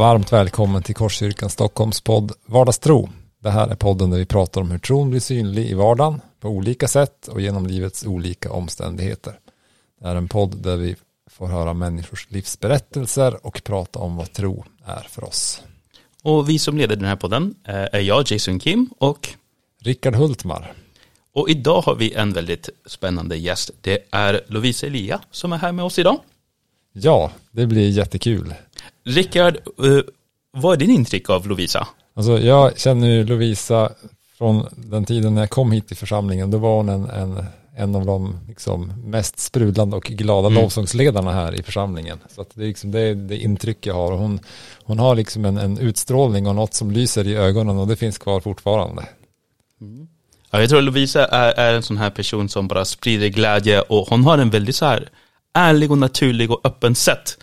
Varmt 0.00 0.32
välkommen 0.32 0.82
till 0.82 0.94
Korskyrkan 0.94 1.50
Stockholms 1.50 2.00
podd 2.00 2.32
Vardagstro. 2.46 3.08
Det 3.38 3.50
här 3.50 3.68
är 3.68 3.74
podden 3.74 4.10
där 4.10 4.18
vi 4.18 4.26
pratar 4.26 4.60
om 4.60 4.70
hur 4.70 4.78
tron 4.78 5.10
blir 5.10 5.20
synlig 5.20 5.70
i 5.70 5.74
vardagen 5.74 6.20
på 6.40 6.48
olika 6.48 6.88
sätt 6.88 7.28
och 7.28 7.40
genom 7.40 7.66
livets 7.66 8.06
olika 8.06 8.52
omständigheter. 8.52 9.38
Det 10.00 10.08
är 10.08 10.14
en 10.14 10.28
podd 10.28 10.56
där 10.62 10.76
vi 10.76 10.96
får 11.30 11.46
höra 11.46 11.74
människors 11.74 12.30
livsberättelser 12.30 13.46
och 13.46 13.64
prata 13.64 13.98
om 13.98 14.16
vad 14.16 14.32
tro 14.32 14.64
är 14.84 15.06
för 15.10 15.24
oss. 15.24 15.62
Och 16.22 16.48
vi 16.48 16.58
som 16.58 16.78
leder 16.78 16.96
den 16.96 17.04
här 17.04 17.16
podden 17.16 17.54
eh, 17.64 17.74
är 17.74 18.00
jag, 18.00 18.30
Jason 18.30 18.58
Kim 18.58 18.90
och 18.98 19.28
Rickard 19.80 20.14
Hultmar. 20.14 20.72
och 21.34 21.50
idag 21.50 21.82
har 21.82 21.94
vi 21.94 22.12
en 22.12 22.32
väldigt 22.32 22.68
spännande 22.86 23.36
gäst. 23.36 23.70
Det 23.80 24.04
är 24.10 24.40
Lovisa 24.46 24.86
Elia 24.86 25.20
som 25.30 25.52
är 25.52 25.56
här 25.56 25.72
med 25.72 25.84
oss 25.84 25.98
idag. 25.98 26.20
Ja, 26.92 27.30
det 27.50 27.66
blir 27.66 27.90
jättekul. 27.90 28.54
Rickard, 29.10 29.56
eh, 29.56 30.00
vad 30.52 30.72
är 30.72 30.76
din 30.76 30.90
intryck 30.90 31.30
av 31.30 31.48
Lovisa? 31.48 31.88
Alltså, 32.14 32.38
jag 32.38 32.78
känner 32.78 33.08
ju 33.08 33.24
Lovisa 33.24 33.92
från 34.38 34.66
den 34.76 35.04
tiden 35.04 35.34
när 35.34 35.42
jag 35.42 35.50
kom 35.50 35.72
hit 35.72 35.88
till 35.88 35.96
församlingen. 35.96 36.50
Då 36.50 36.58
var 36.58 36.76
hon 36.76 36.88
en, 36.88 37.10
en, 37.10 37.44
en 37.76 37.94
av 37.94 38.06
de 38.06 38.36
liksom, 38.48 38.92
mest 39.04 39.38
sprudlande 39.38 39.96
och 39.96 40.02
glada 40.04 40.48
Mm. 40.48 40.62
lovsångsledarna 40.62 41.32
här 41.32 41.54
i 41.54 41.62
församlingen. 41.62 42.18
Så 42.34 42.44
det 42.54 42.62
är 42.62 42.66
liksom 42.68 42.90
det, 42.90 43.14
det 43.14 43.36
intryck 43.36 43.86
jag 43.86 43.94
har. 43.94 44.12
Och 44.12 44.18
hon, 44.18 44.40
hon 44.84 44.98
har 44.98 45.14
liksom 45.14 45.44
en, 45.44 45.56
en 45.56 45.78
utstrålning 45.78 46.46
och 46.46 46.54
något 46.54 46.74
som 46.74 46.90
lyser 46.90 47.26
i 47.26 47.36
ögonen 47.36 47.78
och 47.78 47.86
det 47.86 47.96
finns 47.96 48.18
kvar 48.18 48.40
fortfarande. 48.40 49.06
Ja, 50.50 50.60
jag 50.60 50.68
tror 50.68 50.82
Lovisa 50.82 51.26
är, 51.26 51.52
är 51.52 51.74
en 51.74 51.82
sån 51.82 51.96
här 51.96 52.10
person 52.10 52.48
som 52.48 52.68
bara 52.68 52.84
sprider 52.84 53.28
glädje 53.28 53.80
och 53.80 54.08
hon 54.08 54.24
har 54.24 54.38
en 54.38 54.50
väldigt 54.50 54.76
så 54.76 54.86
här 54.86 55.08
ärlig 55.54 55.90
och 55.90 55.98
naturlig 55.98 56.50
och 56.50 56.60
öppen 56.64 56.94
sätt. 56.94 57.38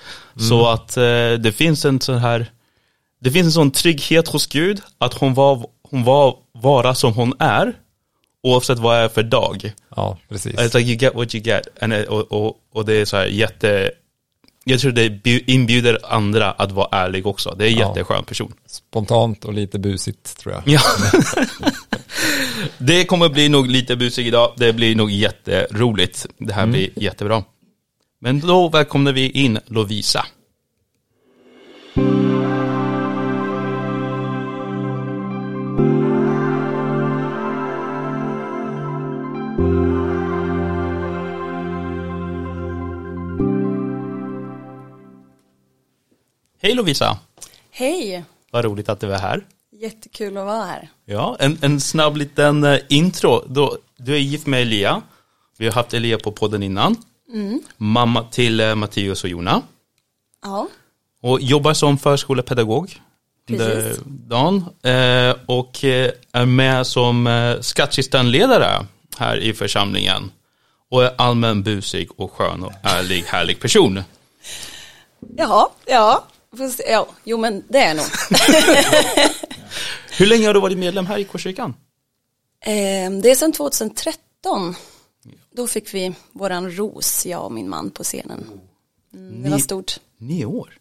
Så 0.50 0.68
att 0.68 0.98
eh, 0.98 1.04
det 1.40 1.56
finns 1.56 1.86
en 1.86 2.02
sån 2.02 2.18
här, 2.18 2.52
det 3.22 3.32
finns 3.32 3.46
en 3.46 3.52
sån 3.52 3.72
trygghet 3.72 4.28
hos 4.28 4.48
Gud 4.48 4.82
att 4.98 5.14
hon 5.14 5.34
var, 5.34 5.66
hon 5.90 6.04
var, 6.04 6.36
vara 6.52 6.96
som 6.96 7.14
hon 7.14 7.34
är 7.40 7.74
oavsett 8.44 8.80
vad 8.80 8.96
det 8.98 9.04
är 9.04 9.10
för 9.10 9.24
dag. 9.24 9.74
Ja, 9.96 10.18
precis. 10.30 10.56
It's 10.56 10.78
like 10.78 10.90
you 10.92 10.98
get 10.98 11.16
what 11.16 11.36
you 11.36 11.44
get. 11.44 11.62
And, 11.82 11.94
it- 11.94 12.08
och, 12.08 12.32
och, 12.32 12.58
och 12.74 12.86
det 12.86 12.94
är 12.94 13.06
så 13.06 13.18
här 13.18 13.26
jätte, 13.26 13.92
jag 14.64 14.80
tror 14.80 14.92
det 14.92 15.28
inbjuder 15.52 16.00
andra 16.04 16.52
att 16.52 16.72
vara 16.72 16.88
ärlig 16.92 17.28
också. 17.28 17.56
Det 17.58 17.66
är 17.66 17.70
en 17.72 17.78
Ja. 17.78 17.88
jätteskön 17.88 18.24
person. 18.24 18.54
Spontant 18.68 19.46
och 19.46 19.54
lite 19.54 19.80
busigt 19.80 20.38
tror 20.40 20.54
jag. 20.54 20.64
Ja. 20.66 20.82
det 22.78 23.06
kommer 23.06 23.30
bli 23.30 23.50
nog 23.50 23.68
lite 23.68 23.96
busig 23.96 24.28
idag. 24.28 24.54
Det 24.58 24.74
blir 24.74 24.96
nog 24.96 25.12
jätteroligt. 25.12 26.26
Det 26.38 26.54
här 26.54 26.66
blir 26.68 26.90
jättebra. 26.96 27.44
Men 28.20 28.40
då 28.40 28.70
välkomnar 28.70 29.12
vi 29.12 29.30
in 29.30 29.60
Lovisa. 29.66 30.26
Hej 46.62 46.74
Lovisa, 46.74 47.20
Hej! 47.72 48.24
vad 48.52 48.66
roligt 48.66 48.90
att 48.90 49.00
du 49.00 49.14
är 49.14 49.20
här. 49.20 49.46
Jättekul 49.72 50.38
att 50.38 50.46
vara 50.46 50.64
här. 50.64 50.90
Ja, 51.06 51.38
en, 51.40 51.58
en 51.62 51.82
snabb 51.82 52.18
liten 52.18 52.64
eh, 52.64 52.80
intro. 52.90 53.42
Du 53.98 54.14
är 54.16 54.20
gift 54.20 54.48
med 54.48 54.62
Elia. 54.62 55.02
Vi 55.58 55.66
har 55.66 55.74
haft 55.74 55.94
Elia 55.94 56.18
på 56.18 56.32
podden 56.32 56.64
innan. 56.64 56.96
Mamma 57.78 58.24
till 58.24 58.60
eh, 58.60 58.76
Matteus 58.76 59.24
och 59.24 59.30
Jona. 59.30 59.62
Ja, 60.44 60.68
Och 61.22 61.42
jobbar 61.42 61.74
som 61.74 61.98
förskolepedagog. 61.98 63.02
Precis. 63.48 64.00
dagen. 64.06 64.66
Eh, 64.84 65.36
och 65.46 65.84
eh, 65.84 66.12
är 66.32 66.46
med 66.46 66.88
som 66.88 67.28
eh, 67.28 67.60
skattkistanledare 67.60 68.86
här 69.18 69.38
i 69.38 69.54
församlingen. 69.54 70.32
Och 70.92 71.04
är 71.04 71.14
allmän 71.18 71.64
busig 71.64 72.10
och 72.18 72.32
skön 72.32 72.64
och 72.64 72.74
ärlig, 72.84 73.24
härlig 73.28 73.60
person. 73.60 74.04
Jaha, 75.38 75.68
ja. 75.86 76.24
Fast, 76.58 76.82
ja, 76.90 77.08
jo 77.24 77.38
men 77.38 77.64
det 77.70 77.80
är 77.80 77.94
nog. 77.94 78.06
Hur 80.18 80.26
länge 80.26 80.48
har 80.48 80.54
du 80.54 80.60
varit 80.60 80.78
medlem 80.78 81.06
här 81.06 81.18
i 81.18 81.24
Korskyrkan? 81.24 81.74
Ehm, 82.66 83.22
det 83.22 83.32
är 83.32 83.36
sedan 83.36 83.52
2013. 83.54 84.76
Då 85.52 85.68
fick 85.68 85.94
vi 85.94 86.14
våran 86.32 86.72
ros, 86.72 87.26
jag 87.26 87.46
och 87.46 87.52
min 87.52 87.70
man 87.70 87.92
på 87.92 88.04
scenen. 88.04 88.60
Mm, 89.14 89.44
det 89.44 89.50
var 89.50 89.58
stort. 89.58 90.00
Nio 90.18 90.46
år. 90.46 90.78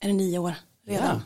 Är 0.00 0.08
det 0.08 0.14
nio 0.14 0.38
år 0.38 0.54
redan? 0.86 1.22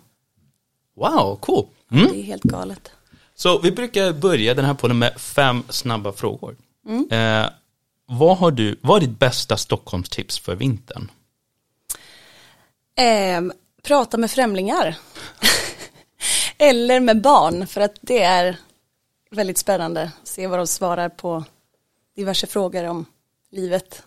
Wow, 0.96 1.36
cool. 1.36 1.66
Mm. 1.90 2.12
Det 2.12 2.18
är 2.18 2.22
helt 2.22 2.42
galet. 2.42 2.90
Så 3.34 3.58
vi 3.58 3.70
brukar 3.70 4.12
börja 4.12 4.54
den 4.54 4.64
här 4.64 4.74
podden 4.74 4.98
med 4.98 5.20
fem 5.20 5.62
snabba 5.68 6.12
frågor. 6.12 6.56
Eh, 7.10 7.46
vad 8.06 8.38
har 8.38 8.50
du, 8.50 8.78
vad 8.82 9.02
är 9.02 9.06
ditt 9.06 9.18
bästa 9.18 9.56
Stockholmstips 9.56 10.38
för 10.38 10.54
vintern? 10.54 11.10
Ehm, 12.96 13.52
prata 13.82 14.16
med 14.16 14.30
främlingar. 14.30 14.96
Eller 16.58 17.00
med 17.00 17.22
barn, 17.22 17.66
för 17.66 17.80
att 17.80 17.98
det 18.00 18.22
är 18.22 18.56
väldigt 19.30 19.58
spännande. 19.58 20.12
Se 20.24 20.46
vad 20.46 20.58
de 20.58 20.66
svarar 20.66 21.08
på 21.08 21.44
diverse 22.16 22.46
frågor 22.46 22.84
om 22.84 23.06
livet. 23.50 24.02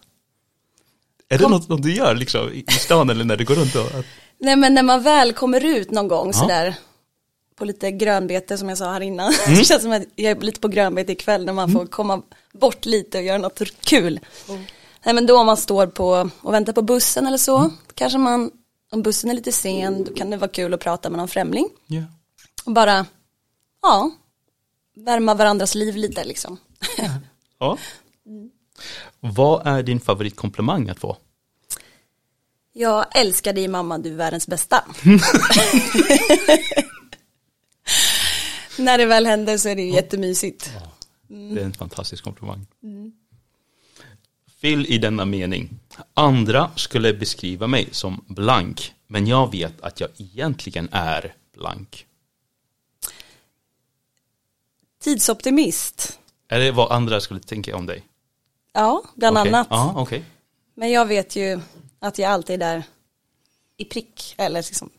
Är 1.29 1.37
det 1.37 1.43
Kom- 1.43 1.51
något 1.51 1.63
som 1.63 1.81
du 1.81 1.93
gör 1.93 2.15
liksom 2.15 2.53
i 2.53 2.65
stan 2.71 3.09
eller 3.09 3.25
när 3.25 3.37
du 3.37 3.45
går 3.45 3.55
runt 3.55 3.75
och... 3.75 4.05
Nej 4.37 4.55
men 4.55 4.73
när 4.73 4.83
man 4.83 5.03
väl 5.03 5.33
kommer 5.33 5.65
ut 5.65 5.91
någon 5.91 6.07
gång 6.07 6.33
sådär 6.33 6.75
på 7.55 7.65
lite 7.65 7.91
grönbete 7.91 8.57
som 8.57 8.69
jag 8.69 8.77
sa 8.77 8.93
här 8.93 9.01
innan. 9.01 9.33
det 9.47 9.65
känns 9.65 9.81
som 9.81 9.91
att 9.91 10.03
jag 10.15 10.31
är 10.31 10.41
lite 10.41 10.59
på 10.59 10.67
grönbete 10.67 11.11
ikväll 11.11 11.45
när 11.45 11.53
man 11.53 11.71
får 11.71 11.85
komma 11.85 12.21
bort 12.53 12.85
lite 12.85 13.17
och 13.17 13.23
göra 13.23 13.37
något 13.37 13.61
kul. 13.81 14.19
Nej 15.05 15.15
men 15.15 15.25
då 15.25 15.39
om 15.39 15.45
man 15.45 15.57
står 15.57 15.87
på 15.87 16.29
och 16.41 16.53
väntar 16.53 16.73
på 16.73 16.81
bussen 16.81 17.27
eller 17.27 17.37
så, 17.37 17.69
kanske 17.93 18.17
man, 18.17 18.51
om 18.91 19.01
bussen 19.01 19.29
är 19.29 19.33
lite 19.33 19.51
sen, 19.51 20.03
då 20.03 20.13
kan 20.13 20.29
det 20.29 20.37
vara 20.37 20.51
kul 20.51 20.73
att 20.73 20.79
prata 20.79 21.09
med 21.09 21.17
någon 21.17 21.27
främling. 21.27 21.69
Ja. 21.87 22.03
Och 22.65 22.71
bara, 22.71 23.05
ja, 23.81 24.11
värma 24.95 25.33
varandras 25.33 25.75
liv 25.75 25.95
lite 25.95 26.23
liksom. 26.23 26.57
ja. 27.59 27.77
Vad 29.19 29.67
är 29.67 29.83
din 29.83 29.99
favoritkomplimang 29.99 30.89
att 30.89 30.99
få? 30.99 31.17
Jag 32.73 33.17
älskar 33.17 33.53
dig 33.53 33.67
mamma, 33.67 33.97
du 33.97 34.11
är 34.11 34.15
världens 34.15 34.47
bästa. 34.47 34.83
När 38.77 38.97
det 38.97 39.05
väl 39.05 39.25
händer 39.25 39.57
så 39.57 39.69
är 39.69 39.75
det 39.75 39.81
ju 39.81 39.93
jättemysigt. 39.93 40.71
Det 41.27 41.61
är 41.61 41.65
en 41.65 41.73
fantastisk 41.73 42.23
komplimang. 42.23 42.65
Fyll 44.61 44.85
i 44.85 44.97
denna 44.97 45.25
mening. 45.25 45.69
Andra 46.13 46.71
skulle 46.75 47.13
beskriva 47.13 47.67
mig 47.67 47.87
som 47.91 48.25
blank, 48.27 48.93
men 49.07 49.27
jag 49.27 49.51
vet 49.51 49.81
att 49.81 49.99
jag 49.99 50.09
egentligen 50.17 50.89
är 50.91 51.33
blank. 51.53 52.05
Tidsoptimist. 55.03 56.19
Är 56.49 56.59
det 56.59 56.71
vad 56.71 56.91
andra 56.91 57.21
skulle 57.21 57.39
tänka 57.39 57.75
om 57.75 57.85
dig? 57.85 58.03
Ja, 58.73 59.03
bland 59.15 59.37
Okej. 59.37 59.49
annat. 59.53 59.67
Ja, 59.69 59.93
okej. 59.97 60.23
Men 60.75 60.91
jag 60.91 61.05
vet 61.05 61.35
ju 61.35 61.59
att 61.99 62.17
jag 62.17 62.31
alltid 62.31 62.63
är 62.63 62.83
i 63.77 63.85
prick, 63.85 64.35
eller 64.37 64.61
liksom 64.61 64.89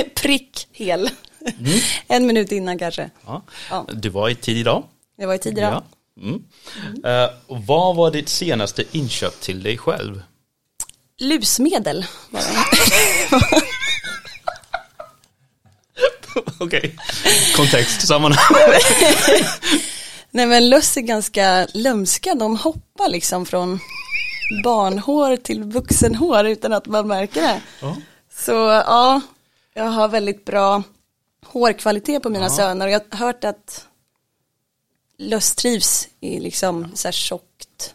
prick 0.14 0.68
hel. 0.72 1.10
en 2.06 2.26
minut 2.26 2.52
innan 2.52 2.78
kanske. 2.78 3.10
Ja. 3.26 3.42
Ja. 3.70 3.86
Du 3.92 4.08
var 4.08 4.28
i 4.28 4.34
tid 4.34 4.56
idag. 4.56 4.84
Det 5.16 5.26
var 5.26 5.32
ju 5.32 5.38
tidigare. 5.38 5.82
Ja. 6.14 6.22
Mm. 6.22 6.44
Eh, 7.04 7.30
och 7.46 7.62
vad 7.66 7.96
var 7.96 8.10
ditt 8.10 8.28
senaste 8.28 8.84
inköp 8.92 9.40
till 9.40 9.62
dig 9.62 9.78
själv? 9.78 10.22
Lusmedel 11.18 12.06
var 12.30 12.40
det. 12.40 13.62
Okej. 16.60 16.96
Kontext, 17.56 18.06
sammanhang. 18.06 18.56
Nej 20.30 20.46
men 20.46 20.70
löss 20.70 20.96
är 20.96 21.00
ganska 21.00 21.66
lömska, 21.74 22.34
de 22.34 22.56
hoppar 22.56 23.08
liksom 23.08 23.46
från 23.46 23.80
barnhår 24.64 25.36
till 25.36 25.62
vuxenhår 25.62 26.46
utan 26.46 26.72
att 26.72 26.86
man 26.86 27.08
märker 27.08 27.42
det. 27.42 27.62
Ja. 27.80 27.96
Så 28.32 28.52
ja, 28.52 29.20
jag 29.74 29.84
har 29.84 30.08
väldigt 30.08 30.44
bra 30.44 30.82
hårkvalitet 31.46 32.22
på 32.22 32.28
mina 32.28 32.50
söner 32.50 32.86
och 32.86 32.92
jag 32.92 33.02
har 33.10 33.18
hört 33.18 33.44
att 33.44 33.86
löss 35.18 35.54
trivs 35.54 36.08
i 36.20 36.40
liksom 36.40 36.88
så 36.94 37.08
här 37.08 37.12
tjockt 37.12 37.94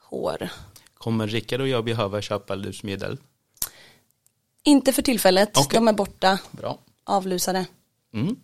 hår. 0.00 0.48
Kommer 0.94 1.26
Rickard 1.26 1.60
och 1.60 1.68
jag 1.68 1.84
behöva 1.84 2.22
köpa 2.22 2.54
lusmedel? 2.54 3.18
Inte 4.64 4.92
för 4.92 5.02
tillfället, 5.02 5.50
Okej. 5.56 5.68
de 5.72 5.88
är 5.88 5.92
borta, 5.92 6.38
Bra. 6.50 6.78
Avlusade. 7.04 7.66
Mm. 8.12 8.36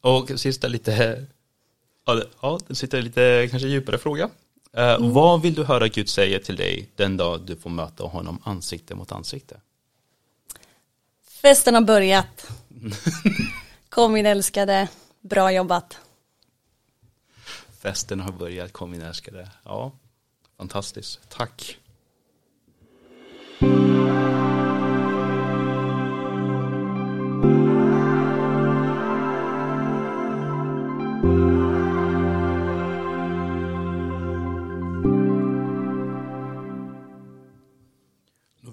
Och 0.00 0.30
sista 0.40 0.68
lite, 0.68 1.26
ja, 2.40 2.58
sitter 2.70 3.02
lite 3.02 3.48
kanske 3.50 3.68
djupare 3.68 3.98
fråga. 3.98 4.30
Eh, 4.72 4.96
Vad 5.00 5.42
vill 5.42 5.54
du 5.54 5.64
höra 5.64 5.88
Gud 5.88 6.08
säga 6.08 6.40
till 6.40 6.56
dig 6.56 6.88
den 6.96 7.16
dag 7.16 7.40
du 7.40 7.56
får 7.56 7.70
möta 7.70 8.04
honom 8.04 8.38
ansikte 8.44 8.94
mot 8.94 9.12
ansikte? 9.12 9.60
Festen 11.28 11.74
har 11.74 11.82
börjat. 11.82 12.50
Kom 13.88 14.12
min 14.12 14.26
älskade, 14.26 14.88
bra 15.20 15.52
jobbat. 15.52 15.98
Festen 17.82 18.20
har 18.20 18.32
börjat, 18.32 18.72
kom 18.72 18.90
min 18.90 19.02
älskade. 19.02 19.48
Ja, 19.64 19.92
fantastiskt. 20.56 21.20
Tack. 21.28 21.76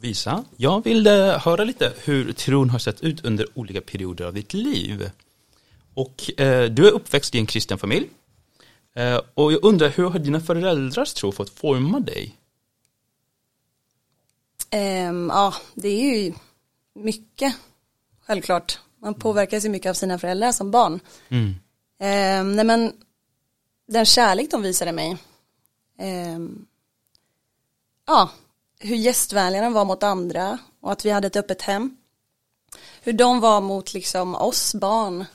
Lovisa, 0.08 0.44
jag 0.58 0.84
vill 0.84 1.08
eh, 1.08 1.40
höra 1.40 1.64
lite 1.64 1.94
hur 2.04 2.34
tron 2.34 2.70
har 2.70 2.80
sett 2.80 3.02
ut 3.02 3.26
under 3.26 3.48
olika 3.54 3.82
perioder 3.82 4.26
av 4.26 4.34
ditt 4.34 4.54
liv. 4.54 5.12
Och 5.94 6.40
eh, 6.40 6.70
du 6.70 6.88
är 6.88 6.92
uppväxt 6.92 7.36
i 7.36 7.40
en 7.40 7.46
kristen 7.46 7.78
familj. 7.78 8.10
Eh, 8.96 9.22
och 9.34 9.54
jag 9.54 9.64
undrar, 9.64 9.90
hur 9.90 10.10
har 10.10 10.20
dina 10.20 10.40
föräldrars 10.40 11.14
tro 11.14 11.32
fått 11.32 11.50
forma 11.50 12.00
dig? 12.00 12.36
Ehm, 14.70 15.32
ja, 15.34 15.54
det 15.74 15.88
är 15.88 16.18
ju 16.18 16.34
mycket, 16.94 17.56
självklart. 18.26 18.80
Man 19.02 19.14
påverkas 19.14 19.66
ju 19.66 19.70
mycket 19.70 19.90
av 19.90 19.94
sina 19.94 20.20
föräldrar 20.20 20.52
som 20.52 20.72
barn. 20.72 21.00
Mm. 21.30 21.56
Ehm, 22.00 22.56
nej 22.56 22.66
men, 22.66 22.94
den 23.88 24.06
kärlek 24.06 24.52
de 24.52 24.62
visade 24.62 24.92
mig. 24.92 25.18
Ehm, 26.00 26.66
ja, 28.06 28.30
hur 28.80 28.96
gästvänliga 28.96 29.62
de 29.62 29.74
var 29.74 29.86
mot 29.86 30.04
andra 30.04 30.58
och 30.82 30.92
att 30.92 31.06
vi 31.06 31.10
hade 31.10 31.28
ett 31.28 31.36
öppet 31.36 31.62
hem. 31.62 31.98
Hur 33.02 33.14
de 33.14 33.40
var 33.40 33.62
mot 33.62 33.94
liksom 33.94 34.36
oss 34.36 34.76
barn. 34.76 35.26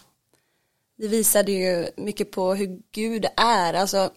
Det 0.96 1.08
visade 1.08 1.52
ju 1.52 1.86
mycket 1.96 2.30
på 2.30 2.54
hur 2.54 2.82
Gud 2.92 3.26
är, 3.36 3.74
alltså 3.74 4.10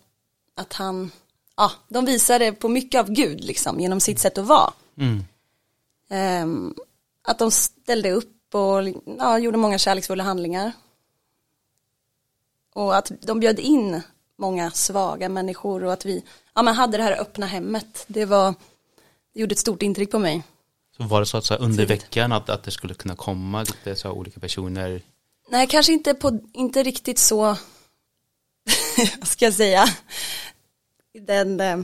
att 0.56 0.74
han, 0.74 1.12
ja, 1.58 1.72
de 1.88 2.06
visade 2.06 2.52
på 2.52 2.70
mycket 2.70 3.00
av 3.00 3.12
Gud 3.12 3.44
liksom 3.44 3.80
genom 3.80 4.00
sitt 4.00 4.20
sätt 4.20 4.38
att 4.38 4.46
vara. 4.46 4.74
Mm. 4.98 5.24
Ehm, 6.10 6.76
att 7.22 7.40
de 7.40 7.52
ställde 7.52 8.12
upp 8.12 8.56
och 8.56 8.88
ja, 9.18 9.40
gjorde 9.40 9.58
många 9.58 9.78
kärleksfulla 9.78 10.24
handlingar. 10.24 10.72
Och 12.74 12.96
att 12.98 13.12
de 13.22 13.40
bjöd 13.40 13.60
in 13.60 14.02
många 14.38 14.72
svaga 14.72 15.30
människor 15.30 15.84
och 15.84 15.94
att 15.94 16.06
vi 16.06 16.24
ja, 16.54 16.62
men 16.62 16.76
hade 16.76 16.98
det 16.98 17.04
här 17.04 17.22
öppna 17.22 17.46
hemmet. 17.46 18.06
Det, 18.08 18.26
var, 18.26 18.54
det 19.36 19.42
gjorde 19.42 19.54
ett 19.54 19.60
stort 19.60 19.82
intryck 19.82 20.12
på 20.12 20.20
mig. 20.20 20.44
Så 20.98 21.04
var 21.04 21.20
det 21.20 21.26
så 21.26 21.38
att 21.38 21.46
så 21.46 21.54
här, 21.54 21.62
under 21.62 21.86
veckan 21.86 22.32
att, 22.32 22.50
att 22.50 22.64
det 22.64 22.72
skulle 22.72 22.94
kunna 22.94 23.16
komma 23.16 23.64
lite 23.64 23.96
så 23.96 24.08
här, 24.08 24.16
olika 24.16 24.40
personer? 24.40 25.02
Nej, 25.50 25.68
kanske 25.68 25.94
inte, 25.94 26.14
på, 26.14 26.40
inte 26.54 26.84
riktigt 26.84 27.20
så, 27.20 27.42
vad 29.20 29.28
ska 29.28 29.46
jag 29.46 29.54
säga, 29.54 29.86
den 31.14 31.60
eh, 31.60 31.78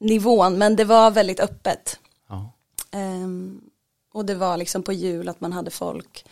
nivån, 0.00 0.58
men 0.58 0.76
det 0.76 0.84
var 0.84 1.10
väldigt 1.10 1.40
öppet. 1.40 1.98
Ja. 2.28 2.52
Ehm, 2.90 3.60
och 4.12 4.24
det 4.24 4.34
var 4.34 4.56
liksom 4.56 4.82
på 4.82 4.92
jul 4.92 5.28
att 5.28 5.40
man 5.40 5.52
hade 5.52 5.70
folk 5.70 6.24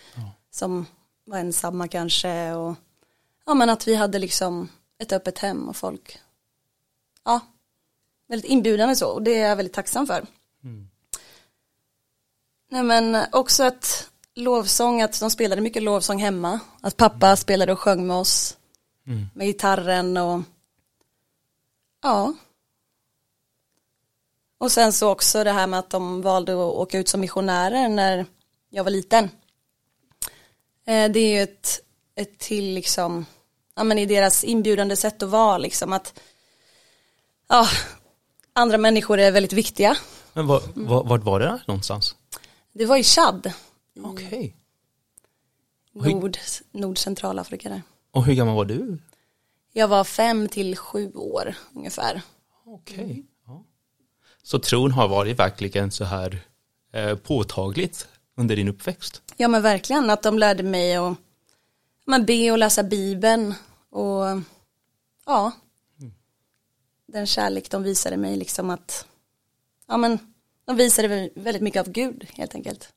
som 0.50 0.86
var 1.24 1.38
ensamma 1.38 1.88
kanske 1.88 2.52
och 2.52 2.74
ja 3.46 3.54
men 3.54 3.70
att 3.70 3.88
vi 3.88 3.94
hade 3.94 4.18
liksom 4.18 4.68
ett 4.98 5.12
öppet 5.12 5.38
hem 5.38 5.68
och 5.68 5.76
folk 5.76 6.18
ja 7.24 7.40
väldigt 8.28 8.50
inbjudande 8.50 8.96
så 8.96 9.08
och 9.08 9.22
det 9.22 9.34
är 9.40 9.48
jag 9.48 9.56
väldigt 9.56 9.74
tacksam 9.74 10.06
för. 10.06 10.26
Nej 12.70 12.82
men 12.82 13.26
också 13.32 13.64
att 13.64 14.10
lovsång, 14.34 15.02
att 15.02 15.20
de 15.20 15.30
spelade 15.30 15.62
mycket 15.62 15.82
lovsång 15.82 16.18
hemma, 16.18 16.60
att 16.80 16.96
pappa 16.96 17.36
spelade 17.36 17.72
och 17.72 17.80
sjöng 17.80 18.06
med 18.06 18.16
oss 18.16 18.56
med 19.34 19.46
gitarren 19.46 20.16
och 20.16 20.42
ja. 22.02 22.34
Och 24.58 24.72
sen 24.72 24.92
så 24.92 25.10
också 25.10 25.44
det 25.44 25.52
här 25.52 25.66
med 25.66 25.78
att 25.78 25.90
de 25.90 26.22
valde 26.22 26.52
att 26.52 26.58
åka 26.58 26.98
ut 26.98 27.08
som 27.08 27.20
missionärer 27.20 27.88
när 27.88 28.26
jag 28.70 28.84
var 28.84 28.90
liten. 28.90 29.24
Eh, 30.86 31.10
Det 31.10 31.20
är 31.20 31.34
ju 31.36 31.42
ett, 31.42 31.80
ett 32.14 32.38
till 32.38 32.74
liksom, 32.74 33.26
ja 33.74 33.84
men 33.84 33.98
i 33.98 34.06
deras 34.06 34.44
inbjudande 34.44 34.96
sätt 34.96 35.22
att 35.22 35.28
vara 35.28 35.58
liksom 35.58 35.92
att, 35.92 36.20
ja, 37.48 37.68
andra 38.58 38.78
människor 38.78 39.18
är 39.18 39.32
väldigt 39.32 39.52
viktiga. 39.52 39.96
Men 40.32 40.46
var, 40.46 40.62
var, 40.74 41.04
vart 41.04 41.22
var 41.24 41.40
det 41.40 41.46
där 41.46 41.62
någonstans? 41.66 42.16
Det 42.72 42.86
var 42.86 42.96
i 42.96 43.02
Chad, 43.02 43.52
Okej. 44.02 44.56
Oj. 45.94 46.14
nord, 46.14 46.38
nordcentralafrika 46.72 47.68
där. 47.68 47.82
Och 48.10 48.24
hur 48.24 48.34
gammal 48.34 48.56
var 48.56 48.64
du? 48.64 48.98
Jag 49.72 49.88
var 49.88 50.04
fem 50.04 50.48
till 50.48 50.76
sju 50.76 51.12
år 51.12 51.54
ungefär. 51.74 52.22
Okej. 52.66 53.26
Ja. 53.46 53.64
Så 54.42 54.58
tron 54.58 54.92
har 54.92 55.08
varit 55.08 55.38
verkligen 55.38 55.90
så 55.90 56.04
här 56.04 56.40
eh, 56.92 57.16
påtagligt 57.16 58.08
under 58.36 58.56
din 58.56 58.68
uppväxt? 58.68 59.22
Ja 59.36 59.48
men 59.48 59.62
verkligen 59.62 60.10
att 60.10 60.22
de 60.22 60.38
lärde 60.38 60.62
mig 60.62 60.96
att 60.96 61.18
men, 62.06 62.26
be 62.26 62.50
och 62.50 62.58
läsa 62.58 62.82
bibeln 62.82 63.54
och 63.90 64.24
ja 65.26 65.52
den 67.08 67.26
kärlek 67.26 67.70
de 67.70 67.82
visade 67.82 68.16
mig 68.16 68.36
liksom 68.36 68.70
att 68.70 69.06
ja 69.88 69.96
men 69.96 70.18
de 70.66 70.76
visade 70.76 71.08
väl 71.08 71.30
väldigt 71.34 71.62
mycket 71.62 71.80
av 71.80 71.92
Gud 71.92 72.26
helt 72.34 72.54
enkelt. 72.54 72.92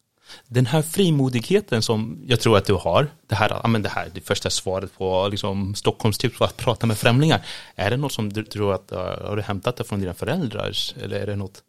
Den 0.47 0.65
här 0.65 0.81
frimodigheten 0.81 1.81
som 1.81 2.23
jag 2.27 2.39
tror 2.41 2.57
att 2.57 2.65
du 2.65 2.73
har, 2.73 3.11
det 3.27 3.35
här, 3.35 3.49
ja, 3.49 3.67
men 3.67 3.81
det 3.81 3.89
här 3.89 4.11
det 4.13 4.21
första 4.21 4.49
svaret 4.49 4.97
på 4.97 5.27
liksom, 5.27 5.75
Stockholms 5.75 6.17
tips 6.17 6.37
på 6.37 6.43
att 6.43 6.57
prata 6.57 6.87
med 6.87 6.97
främlingar, 6.97 7.45
är 7.75 7.89
det 7.89 7.97
något 7.97 8.13
som 8.13 8.33
du 8.33 8.43
tror 8.43 8.73
att, 8.73 8.91
har 8.91 9.35
du 9.35 9.41
hämtat 9.41 9.77
det 9.77 9.83
från 9.83 9.99
dina 9.99 10.13
föräldrar 10.13 10.73
eller 11.03 11.19
är 11.19 11.27
det 11.27 11.35
något? 11.35 11.63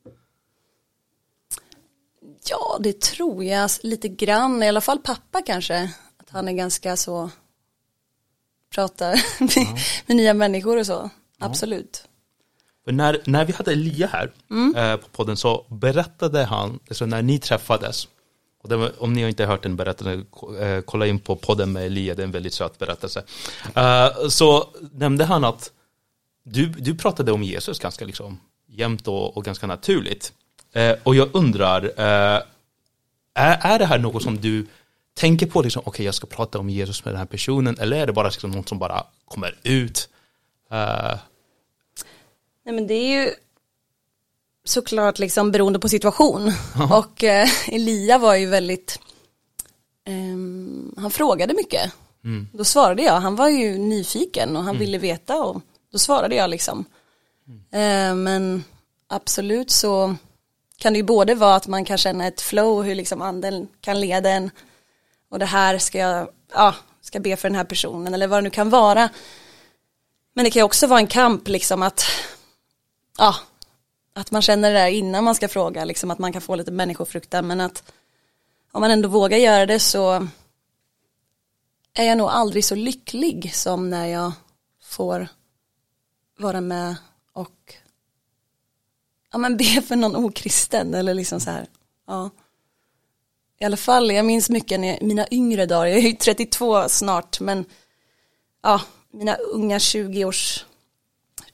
Ja 2.49 2.79
det 2.81 3.01
tror 3.01 3.45
jag 3.45 3.71
lite 3.83 4.09
grann, 4.09 4.63
i 4.63 4.69
alla 4.69 4.81
fall 4.81 4.99
pappa 4.99 5.43
kanske, 5.43 5.91
att 6.17 6.31
han 6.31 6.49
är 6.49 6.53
ganska 6.53 6.97
så 6.97 7.31
pratar 8.75 9.23
med, 9.41 9.79
med 10.07 10.17
nya 10.17 10.35
människor 10.35 10.79
och 10.79 10.87
så, 10.87 11.11
absolut. 11.39 12.09
För 12.85 12.93
när, 12.93 13.21
när 13.25 13.45
vi 13.45 13.53
hade 13.53 13.73
Elia 13.73 14.07
här 14.07 14.33
eh, 14.77 14.97
på 14.97 15.09
podden 15.09 15.37
så 15.37 15.67
berättade 15.69 16.45
han, 16.45 16.79
alltså 16.89 17.07
när 17.07 17.23
ni 17.23 17.39
träffades, 17.39 18.09
och 18.63 18.69
det 18.69 18.77
var, 18.77 19.03
om 19.03 19.13
ni 19.13 19.29
inte 19.29 19.45
har 19.45 19.51
hört 19.51 19.63
den 19.63 19.77
berättelsen, 19.77 20.27
eh, 20.61 20.81
kolla 20.81 21.07
in 21.07 21.19
på 21.19 21.37
podden 21.37 21.73
med 21.73 21.87
Elia, 21.87 22.15
det 22.15 22.23
är 22.23 22.25
en 22.25 22.33
väldigt 22.33 22.55
söt 22.55 22.79
berättelse. 22.79 23.25
Eh, 23.75 24.29
så 24.29 24.69
nämnde 24.93 25.25
han 25.25 25.45
att 25.45 25.73
du, 26.45 26.67
du 26.67 26.95
pratade 26.95 27.33
om 27.33 27.43
Jesus 27.43 27.79
ganska 27.79 28.05
liksom 28.05 28.41
jämt 28.69 29.09
och, 29.09 29.37
och 29.37 29.45
ganska 29.45 29.67
naturligt. 29.67 30.33
Eh, 30.73 30.95
och 31.03 31.15
jag 31.15 31.29
undrar, 31.33 31.85
eh, 31.85 32.43
är, 33.35 33.59
är 33.75 33.79
det 33.79 33.87
här 33.87 33.99
något 33.99 34.23
som 34.23 34.41
du 34.41 34.67
tänker 35.15 35.47
på, 35.47 35.63
liksom, 35.63 35.83
okej 35.85 36.07
jag 36.07 36.15
ska 36.15 36.27
prata 36.27 36.59
om 36.59 36.71
Jesus 36.71 37.05
med 37.05 37.15
den 37.15 37.19
här 37.19 37.27
personen, 37.27 37.77
eller 37.79 37.97
är 37.97 38.07
det 38.07 38.13
bara 38.13 38.29
liksom 38.29 38.51
något 38.51 38.69
som 38.69 38.79
bara 38.79 39.05
kommer 39.25 39.59
ut? 39.63 40.09
Eh, 40.71 41.15
Eh, 42.65 42.73
Nej 42.73 42.75
men 42.75 42.87
det 42.87 42.95
är 42.95 43.23
ju 43.23 43.35
såklart 44.65 45.19
liksom 45.19 45.51
beroende 45.51 45.79
på 45.79 45.89
situation. 45.89 46.53
Och 46.91 47.25
eh, 47.25 47.49
Elia 47.69 48.19
var 48.19 48.35
ju 48.35 48.47
väldigt, 48.47 48.99
ehm, 50.07 50.95
han 50.97 51.11
frågade 51.11 51.55
mycket. 51.55 51.93
Då 52.53 52.65
svarade 52.65 53.03
jag, 53.03 53.21
han 53.21 53.37
var 53.37 53.49
ju 53.49 53.79
nyfiken 53.79 54.57
och 54.57 54.65
han 54.65 54.79
ville 54.79 54.99
veta 54.99 55.43
och 55.43 55.63
då 55.93 55.99
svarade 55.99 56.35
jag 56.35 56.51
liksom. 56.51 56.85
Eh, 57.71 58.15
men 58.15 58.65
absolut 59.09 59.71
så 59.71 60.17
kan 60.77 60.93
det 60.93 60.97
ju 60.97 61.03
både 61.03 61.35
vara 61.35 61.55
att 61.57 61.67
man 61.67 61.85
kan 61.85 61.99
känna 61.99 62.27
ett 62.27 62.41
flow, 62.41 62.83
hur 62.83 62.95
liksom 62.95 63.23
anden 63.23 63.69
kan 63.81 64.01
leda 64.01 64.31
en. 64.31 64.51
Och 65.31 65.39
det 65.39 65.47
här 65.47 65.79
ska 65.79 65.99
jag, 65.99 66.29
ja, 66.55 66.75
ska 67.01 67.21
be 67.21 67.37
för 67.37 67.49
den 67.49 67.57
här 67.57 67.65
personen 67.65 68.15
eller 68.15 68.27
vad 68.27 68.39
det 68.39 68.43
nu 68.43 68.51
kan 68.51 68.71
vara. 68.71 69.09
Men 70.35 70.45
det 70.45 70.51
kan 70.51 70.61
ju 70.61 70.65
också 70.65 70.87
vara 70.87 71.01
en 71.01 71.07
kamp 71.07 71.49
liksom 71.49 71.83
att 71.83 72.05
ja, 73.19 73.37
att 74.13 74.31
man 74.31 74.43
känner 74.43 74.73
det 74.73 74.79
där 74.79 74.89
innan 74.89 75.25
man 75.25 75.35
ska 75.35 75.49
fråga, 75.49 75.85
liksom 75.85 76.11
att 76.11 76.19
man 76.19 76.33
kan 76.33 76.43
få 76.43 76.57
lite 76.57 76.71
människofruktan, 76.71 77.47
men 77.47 77.61
att 77.61 77.93
om 78.73 78.81
man 78.81 78.91
ändå 78.91 79.09
vågar 79.09 79.39
göra 79.39 79.67
det 79.67 79.81
så 79.81 80.29
är 81.95 82.05
jag 82.05 82.19
nog 82.19 82.29
aldrig 82.29 82.65
så 82.65 82.75
lycklig 82.75 83.55
som 83.55 83.91
när 83.91 84.07
jag 84.07 84.33
får 84.83 85.29
vara 86.39 86.61
med 86.61 86.97
och 87.33 87.75
ja, 89.33 89.39
men 89.39 89.57
be 89.57 89.83
för 89.83 89.97
någon 89.97 90.17
okristen 90.17 90.95
eller 90.95 91.15
liksom 91.15 91.41
så 91.41 91.51
här, 91.51 91.67
ja. 92.07 92.31
I 93.59 93.65
alla 93.65 93.77
fall, 93.77 94.11
jag 94.11 94.25
minns 94.27 94.51
mycket 94.51 94.81
när 94.81 94.89
jag, 94.89 95.03
mina 95.03 95.27
yngre 95.31 95.67
dagar, 95.67 95.87
jag 95.87 95.99
är 95.99 96.03
ju 96.03 96.13
32 96.13 96.89
snart, 96.89 97.41
men 97.41 97.65
ja, 98.63 98.81
mina 99.11 99.35
unga 99.35 99.79
20-års 99.79 100.65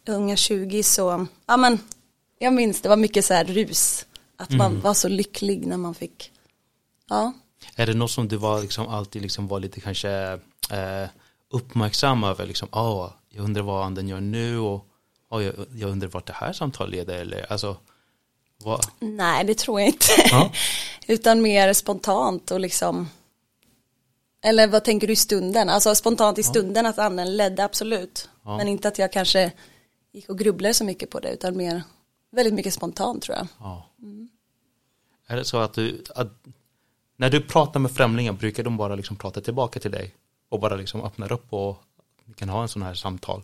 unga 0.09 0.37
20 0.37 0.83
så, 0.83 1.27
ja 1.47 1.57
men 1.57 1.79
jag 2.38 2.53
minns 2.53 2.81
det 2.81 2.88
var 2.88 2.97
mycket 2.97 3.25
så 3.25 3.35
här 3.35 3.45
rus. 3.45 4.07
Att 4.37 4.50
man 4.50 4.81
var 4.81 4.95
så 4.95 5.09
lycklig 5.09 5.67
när 5.67 5.77
man 5.77 5.95
fick, 5.95 6.33
ja, 7.09 7.33
Är 7.77 7.87
det 7.87 7.95
något 7.95 8.11
som 8.11 8.29
du 8.29 8.37
var 8.37 8.61
liksom 8.61 8.88
alltid 8.88 9.23
liksom 9.23 9.49
var 9.49 9.61
lite 9.61 9.81
kanske 9.81 10.11
eh, 10.71 11.09
uppmärksam 11.50 12.25
över 12.25 12.47
liksom, 12.47 12.69
oh, 12.73 13.11
jag 13.29 13.45
undrar 13.45 13.62
vad 13.62 13.87
anden 13.87 14.09
gör 14.09 14.21
nu 14.21 14.59
och 14.59 14.87
oh, 15.31 15.45
jag, 15.45 15.55
jag 15.75 15.91
undrar 15.91 16.09
vart 16.09 16.27
det 16.27 16.33
här 16.33 16.53
samtalet 16.53 16.91
leder 16.91 17.19
eller 17.19 17.53
alltså 17.53 17.77
vad? 18.59 18.87
Nej, 19.00 19.45
det 19.45 19.59
tror 19.59 19.81
jag 19.81 19.88
inte. 19.88 20.07
Ja. 20.31 20.53
Utan 21.07 21.43
mer 21.43 21.73
spontant 21.73 22.50
och 22.50 22.61
liksom 22.61 23.09
eller 24.43 24.67
vad 24.67 24.85
tänker 24.85 25.07
du 25.07 25.12
i 25.12 25.17
stunden? 25.17 25.69
Alltså 25.69 25.95
spontant 25.95 26.38
i 26.38 26.43
stunden 26.43 26.87
att 26.87 26.99
anden 26.99 27.37
ledde 27.37 27.65
absolut. 27.65 28.29
Ja. 28.45 28.57
Men 28.57 28.69
inte 28.69 28.88
att 28.88 28.99
jag 28.99 29.12
kanske 29.12 29.53
gick 30.12 30.29
och 30.29 30.38
grubblade 30.38 30.75
så 30.75 30.85
mycket 30.85 31.11
på 31.11 31.21
det 31.21 31.33
utan 31.33 31.57
mer 31.57 31.83
väldigt 32.31 32.55
mycket 32.55 32.75
spontant 32.75 33.23
tror 33.23 33.37
jag. 33.37 33.47
Ja. 33.59 33.87
Är 35.27 35.37
det 35.37 35.45
så 35.45 35.59
att 35.59 35.73
du, 35.73 36.05
att, 36.15 36.33
när 37.17 37.31
du 37.31 37.41
pratar 37.41 37.81
med 37.81 37.91
främlingar, 37.91 38.33
brukar 38.33 38.65
de 38.65 38.77
bara 38.77 38.95
liksom 38.95 39.17
prata 39.17 39.41
tillbaka 39.41 39.81
till 39.81 39.91
dig? 39.91 40.15
Och 40.49 40.61
bara 40.61 40.77
liksom 40.77 41.05
öppnar 41.05 41.33
upp 41.33 41.53
och 41.53 41.83
ni 42.25 42.35
kan 42.35 42.49
ha 42.49 42.62
en 42.62 42.69
sån 42.69 42.83
här 42.83 42.95
samtal? 42.95 43.43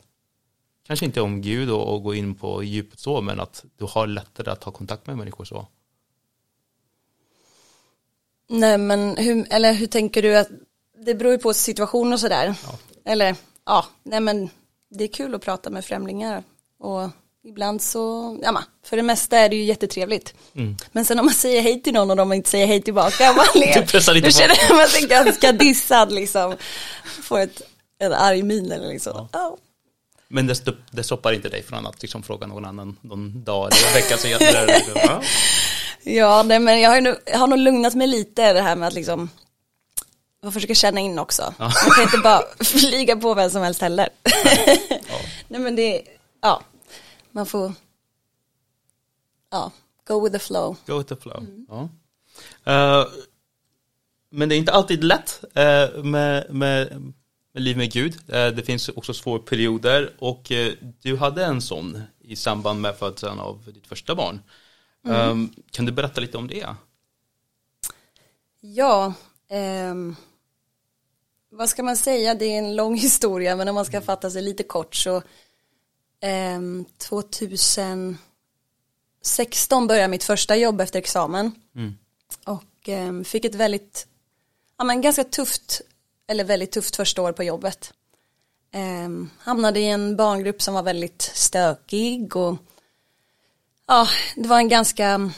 Kanske 0.86 1.06
inte 1.06 1.20
om 1.20 1.40
Gud 1.42 1.70
och, 1.70 1.94
och 1.94 2.02
gå 2.02 2.14
in 2.14 2.34
på 2.34 2.62
djupet 2.62 2.98
så, 2.98 3.20
men 3.20 3.40
att 3.40 3.64
du 3.76 3.84
har 3.84 4.06
lättare 4.06 4.50
att 4.50 4.64
ha 4.64 4.72
kontakt 4.72 5.06
med 5.06 5.16
människor 5.16 5.44
så. 5.44 5.66
Nej 8.46 8.78
men 8.78 9.16
hur, 9.16 9.46
eller 9.50 9.72
hur 9.72 9.86
tänker 9.86 10.22
du 10.22 10.36
att 10.36 10.48
det 10.98 11.14
beror 11.14 11.32
ju 11.32 11.38
på 11.38 11.54
situation 11.54 12.12
och 12.12 12.20
sådär. 12.20 12.54
Ja. 12.66 12.78
Eller 13.04 13.36
ja, 13.64 13.86
nej 14.02 14.20
men 14.20 14.50
det 14.88 15.04
är 15.04 15.08
kul 15.08 15.34
att 15.34 15.42
prata 15.42 15.70
med 15.70 15.84
främlingar 15.84 16.42
och 16.84 17.10
ibland 17.44 17.82
så, 17.82 18.36
ja 18.42 18.52
men, 18.52 18.62
för 18.86 18.96
det 18.96 19.02
mesta 19.02 19.38
är 19.38 19.48
det 19.48 19.56
ju 19.56 19.64
jättetrevligt. 19.64 20.34
Mm. 20.56 20.76
Men 20.92 21.04
sen 21.04 21.18
om 21.18 21.24
man 21.24 21.34
säger 21.34 21.62
hej 21.62 21.82
till 21.82 21.92
någon 21.94 22.10
och 22.10 22.16
de 22.16 22.32
inte 22.32 22.50
säger 22.50 22.66
hej 22.66 22.82
tillbaka, 22.82 23.32
man 23.32 23.46
ler, 23.54 23.80
Du 23.80 23.86
pressar 23.86 24.14
lite 24.14 24.26
då 24.26 24.30
känner 24.30 24.76
man 24.76 24.88
sig 24.88 25.08
ganska 25.08 25.52
dissad 25.52 26.12
liksom. 26.12 26.56
Får 27.22 27.40
ett, 27.40 27.62
en 27.98 28.12
arg 28.12 28.42
min 28.42 28.72
eller 28.72 28.88
liksom. 28.88 29.28
Ja. 29.32 29.56
Men 30.28 30.46
det, 30.46 30.74
det 30.90 31.02
stoppar 31.02 31.32
inte 31.32 31.48
dig 31.48 31.62
från 31.62 31.86
att 31.86 32.02
liksom 32.02 32.22
fråga 32.22 32.46
någon 32.46 32.64
annan 32.64 32.96
någon 33.00 33.44
dag 33.44 33.70
eller 33.72 33.94
vecka 33.94 34.16
senare. 34.16 34.82
ja. 34.94 35.22
Ja, 36.06 36.42
nej, 36.42 36.58
men 36.58 36.80
jag 36.80 36.90
har, 36.90 37.00
nu, 37.00 37.16
jag 37.24 37.38
har 37.38 37.46
nog 37.46 37.58
lugnat 37.58 37.94
mig 37.94 38.06
lite 38.06 38.52
det 38.52 38.60
här 38.60 38.76
med 38.76 38.88
att 38.88 38.94
liksom 38.94 39.30
jag 40.42 40.52
försöker 40.52 40.74
känna 40.74 41.00
in 41.00 41.18
också. 41.18 41.54
Man 41.58 41.70
kan 41.70 42.02
inte 42.02 42.18
bara 42.18 42.42
flyga 42.64 43.16
på 43.16 43.34
vem 43.34 43.50
som 43.50 43.62
helst 43.62 43.80
heller. 43.80 44.08
nej 45.48 45.60
men 45.60 45.76
det, 45.76 46.02
ja, 46.42 46.62
man 47.34 47.46
får, 47.46 47.72
ja, 49.50 49.72
go 50.06 50.24
with 50.24 50.32
the 50.32 50.38
flow. 50.38 50.76
Go 50.86 50.98
with 50.98 51.08
the 51.08 51.16
flow. 51.16 51.46
Ja. 51.68 51.88
Eh, 52.72 53.06
men 54.30 54.48
det 54.48 54.54
är 54.54 54.58
inte 54.58 54.72
alltid 54.72 55.04
lätt 55.04 55.44
eh, 55.54 56.04
med, 56.04 56.54
med, 56.54 57.12
med 57.52 57.62
liv 57.62 57.76
med 57.76 57.92
Gud. 57.92 58.14
Eh, 58.28 58.46
det 58.46 58.62
finns 58.62 58.88
också 58.88 59.14
svåra 59.14 59.38
perioder 59.38 60.14
och 60.18 60.52
du 61.02 61.16
hade 61.16 61.44
en 61.44 61.62
sån 61.62 62.02
i 62.20 62.36
samband 62.36 62.80
med 62.80 62.96
födseln 62.96 63.40
av 63.40 63.72
ditt 63.74 63.86
första 63.86 64.14
barn. 64.14 64.40
Eh, 65.06 65.36
kan 65.70 65.84
du 65.84 65.92
berätta 65.92 66.20
lite 66.20 66.38
om 66.38 66.48
det? 66.48 66.66
Ja, 68.60 69.14
ehm, 69.48 70.16
vad 71.50 71.68
ska 71.68 71.82
man 71.82 71.96
säga, 71.96 72.34
det 72.34 72.44
är 72.44 72.58
en 72.58 72.76
lång 72.76 72.94
historia 72.98 73.56
men 73.56 73.68
om 73.68 73.74
man 73.74 73.84
ska 73.84 74.00
fatta 74.00 74.30
sig 74.30 74.42
lite 74.42 74.62
kort 74.62 74.94
så 74.94 75.22
ehm, 76.20 76.84
2016 76.98 79.86
började 79.86 80.08
mitt 80.08 80.24
första 80.24 80.56
jobb 80.56 80.80
efter 80.80 80.98
examen 80.98 81.52
Mm. 81.74 81.94
och 82.46 82.88
ehm, 82.88 83.24
fick 83.24 83.44
ett 83.44 83.54
väldigt, 83.54 84.06
ja 84.78 84.84
men 84.84 85.00
ganska 85.00 85.24
tufft, 85.24 85.80
eller 86.26 86.44
väldigt 86.44 86.72
tufft 86.72 86.96
första 86.96 87.22
år 87.22 87.32
på 87.32 87.44
jobbet. 87.44 87.92
Ehm, 88.72 89.30
hamnade 89.38 89.80
i 89.80 89.88
en 89.88 90.16
barngrupp 90.16 90.62
som 90.62 90.74
var 90.74 90.82
väldigt 90.82 91.22
stökig 91.22 92.36
och 92.36 92.56
ja, 93.86 94.08
det 94.36 94.48
var 94.48 94.58
en 94.58 94.68
ganska 94.68 95.30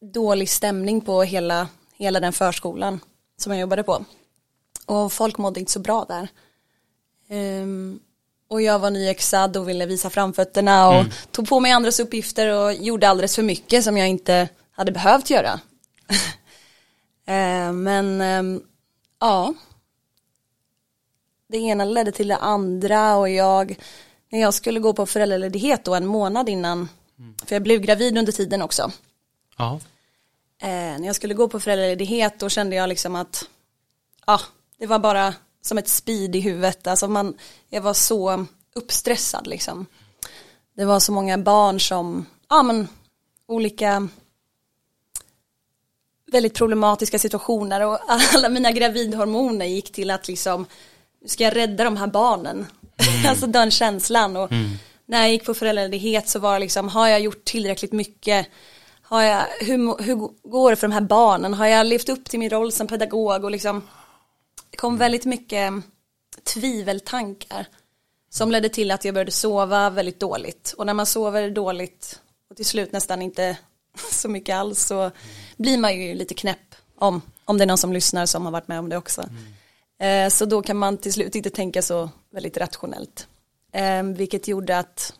dålig 0.00 0.50
stämning 0.50 1.00
på 1.00 1.22
hela, 1.22 1.68
hela 1.94 2.20
den 2.20 2.32
förskolan 2.32 3.00
som 3.36 3.52
jag 3.52 3.60
jobbade 3.60 3.82
på. 3.82 4.04
Och 4.86 5.12
folk 5.12 5.38
mådde 5.38 5.60
inte 5.60 5.72
så 5.72 5.80
bra 5.80 6.04
där. 6.04 6.28
Ehm, 7.28 8.00
och 8.48 8.62
jag 8.62 8.78
var 8.78 8.90
nyexad 8.90 9.56
och 9.56 9.68
ville 9.68 9.86
visa 9.86 10.10
framfötterna 10.10 10.88
och 10.88 11.04
tog 11.30 11.48
på 11.48 11.60
mig 11.60 11.72
andras 11.72 12.00
uppgifter 12.00 12.54
och 12.54 12.72
gjorde 12.72 13.08
alldeles 13.08 13.34
för 13.36 13.42
mycket 13.42 13.84
som 13.84 13.96
jag 13.96 14.08
inte 14.08 14.48
hade 14.70 14.92
behövt 14.92 15.30
göra. 15.30 15.60
Ehm, 17.26 17.82
men 17.82 18.20
ehm, 18.20 18.62
ja, 19.20 19.54
det 21.48 21.58
ena 21.58 21.84
ledde 21.84 22.12
till 22.12 22.28
det 22.28 22.36
andra 22.36 23.16
och 23.16 23.28
jag, 23.28 23.78
när 24.28 24.40
jag 24.40 24.54
skulle 24.54 24.80
gå 24.80 24.92
på 24.92 25.06
föräldraledighet 25.06 25.84
då 25.84 25.94
en 25.94 26.06
månad 26.06 26.48
innan, 26.48 26.88
för 27.44 27.54
jag 27.54 27.62
blev 27.62 27.80
gravid 27.80 28.18
under 28.18 28.32
tiden 28.32 28.62
också. 28.62 28.92
Ja. 29.56 29.80
Eh, 30.62 30.68
när 30.68 31.06
jag 31.06 31.16
skulle 31.16 31.34
gå 31.34 31.48
på 31.48 31.60
föräldraledighet 31.60 32.38
då 32.38 32.48
kände 32.48 32.76
jag 32.76 32.88
liksom 32.88 33.16
att 33.16 33.44
ja, 34.26 34.40
det 34.78 34.86
var 34.86 34.98
bara 34.98 35.34
som 35.62 35.78
ett 35.78 35.88
speed 35.88 36.36
i 36.36 36.40
huvudet. 36.40 36.86
Alltså 36.86 37.08
man, 37.08 37.34
jag 37.68 37.80
var 37.80 37.94
så 37.94 38.46
uppstressad 38.74 39.46
liksom. 39.46 39.86
Det 40.76 40.84
var 40.84 41.00
så 41.00 41.12
många 41.12 41.38
barn 41.38 41.80
som, 41.80 42.26
ja 42.48 42.62
men 42.62 42.88
olika 43.46 44.08
väldigt 46.32 46.54
problematiska 46.54 47.18
situationer 47.18 47.86
och 47.86 47.98
alla 48.34 48.48
mina 48.48 48.72
gravidhormoner 48.72 49.66
gick 49.66 49.92
till 49.92 50.10
att 50.10 50.28
liksom, 50.28 50.66
ska 51.26 51.44
jag 51.44 51.56
rädda 51.56 51.84
de 51.84 51.96
här 51.96 52.06
barnen. 52.06 52.66
alltså 53.28 53.46
den 53.46 53.70
känslan 53.70 54.36
och 54.36 54.50
när 55.06 55.20
jag 55.20 55.30
gick 55.30 55.44
på 55.44 55.54
föräldraledighet 55.54 56.28
så 56.28 56.38
var 56.38 56.52
det 56.52 56.58
liksom, 56.58 56.88
har 56.88 57.08
jag 57.08 57.20
gjort 57.20 57.44
tillräckligt 57.44 57.92
mycket? 57.92 58.46
Har 59.02 59.22
jag, 59.22 59.44
hur, 59.60 60.02
hur 60.02 60.48
går 60.50 60.70
det 60.70 60.76
för 60.76 60.88
de 60.88 60.94
här 60.94 61.00
barnen? 61.00 61.54
Har 61.54 61.66
jag 61.66 61.86
levt 61.86 62.08
upp 62.08 62.24
till 62.24 62.38
min 62.38 62.50
roll 62.50 62.72
som 62.72 62.86
pedagog 62.86 63.44
och 63.44 63.50
liksom, 63.50 63.82
det 64.70 64.76
kom 64.76 64.96
väldigt 64.96 65.24
mycket 65.24 65.72
tviveltankar 66.54 67.66
som 68.30 68.50
ledde 68.50 68.68
till 68.68 68.90
att 68.90 69.04
jag 69.04 69.14
började 69.14 69.30
sova 69.30 69.90
väldigt 69.90 70.20
dåligt 70.20 70.74
och 70.78 70.86
när 70.86 70.94
man 70.94 71.06
sover 71.06 71.50
dåligt 71.50 72.20
och 72.50 72.56
till 72.56 72.66
slut 72.66 72.92
nästan 72.92 73.22
inte 73.22 73.58
så 74.12 74.28
mycket 74.28 74.56
alls 74.56 74.86
så 74.86 75.10
blir 75.56 75.78
man 75.78 76.00
ju 76.00 76.14
lite 76.14 76.34
knäpp 76.34 76.74
om, 76.98 77.22
om 77.44 77.58
det 77.58 77.64
är 77.64 77.66
någon 77.66 77.78
som 77.78 77.92
lyssnar 77.92 78.26
som 78.26 78.44
har 78.44 78.52
varit 78.52 78.68
med 78.68 78.78
om 78.78 78.88
det 78.88 78.96
också. 78.96 79.28
Mm. 80.00 80.30
så 80.30 80.44
då 80.44 80.62
kan 80.62 80.76
man 80.76 80.98
till 80.98 81.12
slut 81.12 81.34
inte 81.34 81.50
tänka 81.50 81.82
så 81.82 82.10
väldigt 82.30 82.56
rationellt. 82.56 83.28
Eh, 83.72 84.02
vilket 84.02 84.48
gjorde 84.48 84.78
att 84.78 85.14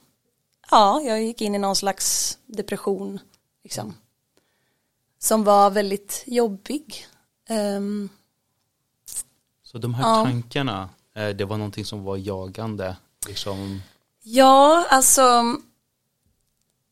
ja, 0.71 1.01
jag 1.03 1.23
gick 1.23 1.41
in 1.41 1.55
i 1.55 1.59
någon 1.59 1.77
slags 1.77 2.39
depression 2.47 3.21
liksom. 3.63 3.95
Som 5.19 5.45
var 5.45 5.71
väldigt 5.71 6.23
jobbig. 6.27 7.07
Ehm, 7.49 8.09
så 9.73 9.79
de 9.79 9.95
här 9.95 10.03
Ja. 10.03 10.25
tankarna, 10.25 10.89
eh, 11.15 11.29
det 11.29 11.45
var 11.45 11.57
någonting 11.57 11.85
som 11.85 12.05
var 12.05 12.17
jagande. 12.17 12.97
Liksom, 13.27 13.83
Ja, 14.23 14.87
alltså 14.91 15.45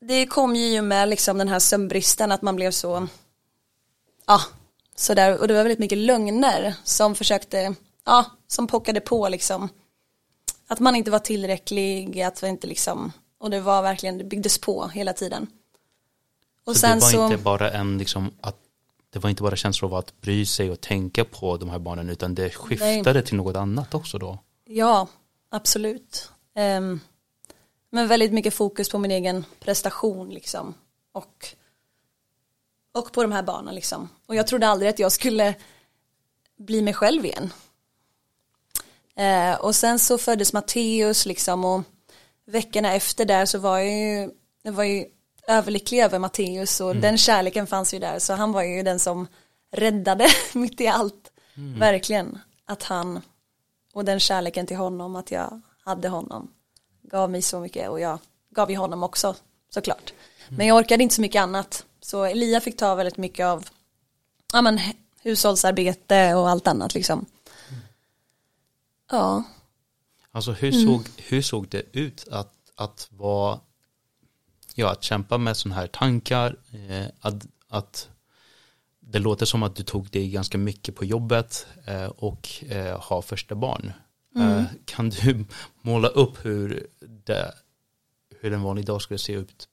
det 0.01 0.27
kom 0.27 0.57
ju 0.57 0.83
med 0.83 1.09
liksom 1.09 1.39
den 1.39 1.49
här 1.49 1.59
sömnbristen 1.59 2.33
att 2.33 2.43
man 2.43 2.57
blev 2.57 2.71
så, 2.71 3.09
ja, 4.27 4.41
sådär 4.97 5.41
och 5.41 5.49
det 5.49 5.55
var 5.55 5.63
väldigt 5.63 5.79
mycket 5.79 5.99
lögner 5.99 6.75
som 6.85 7.15
försökte, 7.15 7.75
ja, 8.05 8.25
som 8.47 8.67
pockade 8.67 9.01
på 9.01 9.29
liksom. 9.29 9.69
Att 10.69 10.81
man 10.81 10.97
inte 10.97 11.11
var 11.11 11.19
tillräcklig, 11.19 12.23
att 12.23 12.43
vi 12.43 12.49
inte 12.49 12.67
liksom, 12.67 13.13
och 13.39 13.51
det 13.51 13.61
var 13.61 13.83
verkligen, 13.83 14.19
det 14.19 14.25
byggdes 14.25 14.59
på 14.59 14.89
hela 14.89 15.13
tiden. 15.13 15.47
Och 16.67 16.77
så 16.77 16.87
det 16.87 16.95
var 16.95 17.01
så, 17.01 17.25
inte 17.25 17.43
bara 17.43 17.71
en 17.71 17.99
liksom 17.99 18.31
att 18.41 18.57
det 19.17 19.21
var 19.21 19.31
inte 19.31 19.43
bara 19.43 19.57
känslor 19.57 19.91
av 19.91 19.99
att 19.99 20.21
bry 20.21 20.47
sig 20.47 20.71
och 20.71 20.81
tänka 20.81 21.25
på 21.25 21.57
de 21.57 21.71
här 21.71 21.79
barnen 21.79 22.11
utan 22.11 22.35
det 22.35 22.51
skiftade 22.51 23.23
till 23.23 23.37
något 23.37 23.57
annat 23.57 23.95
också 23.95 24.19
då. 24.19 24.39
ja, 24.65 25.09
absolut. 25.51 26.31
Ehm, 26.55 27.01
men 27.91 28.09
väldigt 28.09 28.33
mycket 28.33 28.55
fokus 28.55 28.89
på 28.89 28.99
min 28.99 29.11
egen 29.11 29.45
prestation 29.61 30.31
liksom. 30.31 30.75
Och, 31.13 31.47
och 32.93 33.13
på 33.13 33.23
de 33.23 33.33
här 33.33 33.43
barnen 33.43 33.75
liksom. 33.75 34.09
Och 34.27 34.35
jag 34.35 34.47
trodde 34.47 34.69
aldrig 34.69 34.91
att 34.91 34.99
jag 34.99 35.13
skulle 35.13 35.55
bli 36.57 36.83
mig 36.83 36.95
själv 36.95 37.25
igen. 37.25 37.53
Eh, 39.15 39.55
och 39.55 39.75
sen 39.75 39.99
så 39.99 40.19
föddes 40.19 40.53
Matteus 40.53 41.27
liksom 41.27 41.65
och 41.65 41.83
veckorna 42.47 42.95
efter 42.95 43.25
där 43.25 43.47
så 43.47 43.59
var 43.59 43.79
jag 43.79 43.91
ju, 43.91 44.31
jag 44.63 44.73
var 44.73 44.85
ju 44.85 45.05
överlycklig 45.47 46.01
över 46.01 46.19
Matteus 46.19 46.81
och 46.81 46.97
den 46.97 47.19
kärleken 47.19 47.67
fanns 47.67 47.95
ju 47.95 47.99
där 47.99 48.19
så 48.19 48.33
han 48.33 48.53
var 48.53 48.63
ju 48.63 48.83
den 48.83 48.99
som 48.99 49.27
räddade 49.73 50.27
mitt 50.53 50.81
i 50.81 50.87
allt. 50.87 51.33
Verkligen. 51.79 52.39
Att 52.65 52.83
han 52.83 53.21
och 53.93 54.05
den 54.05 54.21
kärleken 54.21 54.67
till 54.67 54.77
honom, 54.77 55.17
att 55.17 55.31
jag 55.31 55.61
hade 55.85 56.09
honom, 56.09 56.51
gav 57.03 57.31
mig 57.31 57.43
så 57.43 57.61
mycket 57.61 57.91
och 57.91 58.01
jag 58.01 58.19
gav 58.51 58.71
ju 58.71 58.77
honom 58.77 59.03
också 59.03 59.35
såklart. 59.71 60.13
Men 60.49 60.67
jag 60.67 60.77
orkade 60.77 61.03
inte 61.03 61.15
så 61.15 61.21
mycket 61.21 61.43
annat. 61.43 61.85
Så 62.01 62.25
Elia 62.25 62.61
fick 62.61 62.77
ta 62.77 62.95
väldigt 62.95 63.17
mycket 63.17 63.47
av 63.47 63.69
ja, 64.53 64.63
men, 64.63 64.81
hushållsarbete 65.23 66.35
och 66.35 66.49
allt 66.49 66.67
annat 66.67 66.95
liksom. 66.95 67.27
Ja, 69.11 69.45
Alltså 70.37 70.53
hur, 70.53 70.73
såg, 70.73 71.03
hur 71.17 71.43
såg 71.43 71.69
det 71.69 71.83
ut 71.93 72.29
att, 72.31 72.53
att 72.75 73.09
vara, 73.11 73.61
ja 74.77 74.91
att 74.91 75.03
kämpa 75.03 75.39
med 75.39 75.57
sådana 75.57 75.81
här 75.81 75.87
tankar, 75.87 76.57
eh, 76.73 77.07
att, 77.21 77.47
att 77.69 78.09
det 79.01 79.19
låter 79.19 79.47
som 79.47 79.63
att 79.63 79.77
du 79.77 79.83
tog 79.83 80.11
dig 80.11 80.29
ganska 80.31 80.59
mycket 80.59 80.95
på 80.97 81.05
jobbet 81.05 81.67
eh, 81.85 82.07
och 82.07 82.65
eh, 82.69 83.01
har 83.01 83.23
första 83.23 83.55
barn. 83.55 83.93
Eh, 84.37 84.65
kan 84.85 85.11
du 85.11 85.45
måla 85.83 86.09
upp 86.09 86.45
hur, 86.45 86.87
det, 87.01 87.55
hur 88.41 88.53
en 88.53 88.63
vanlig 88.63 88.87
dag 88.87 89.03
skulle 89.03 89.19
se 89.19 89.33
ut? 89.33 89.69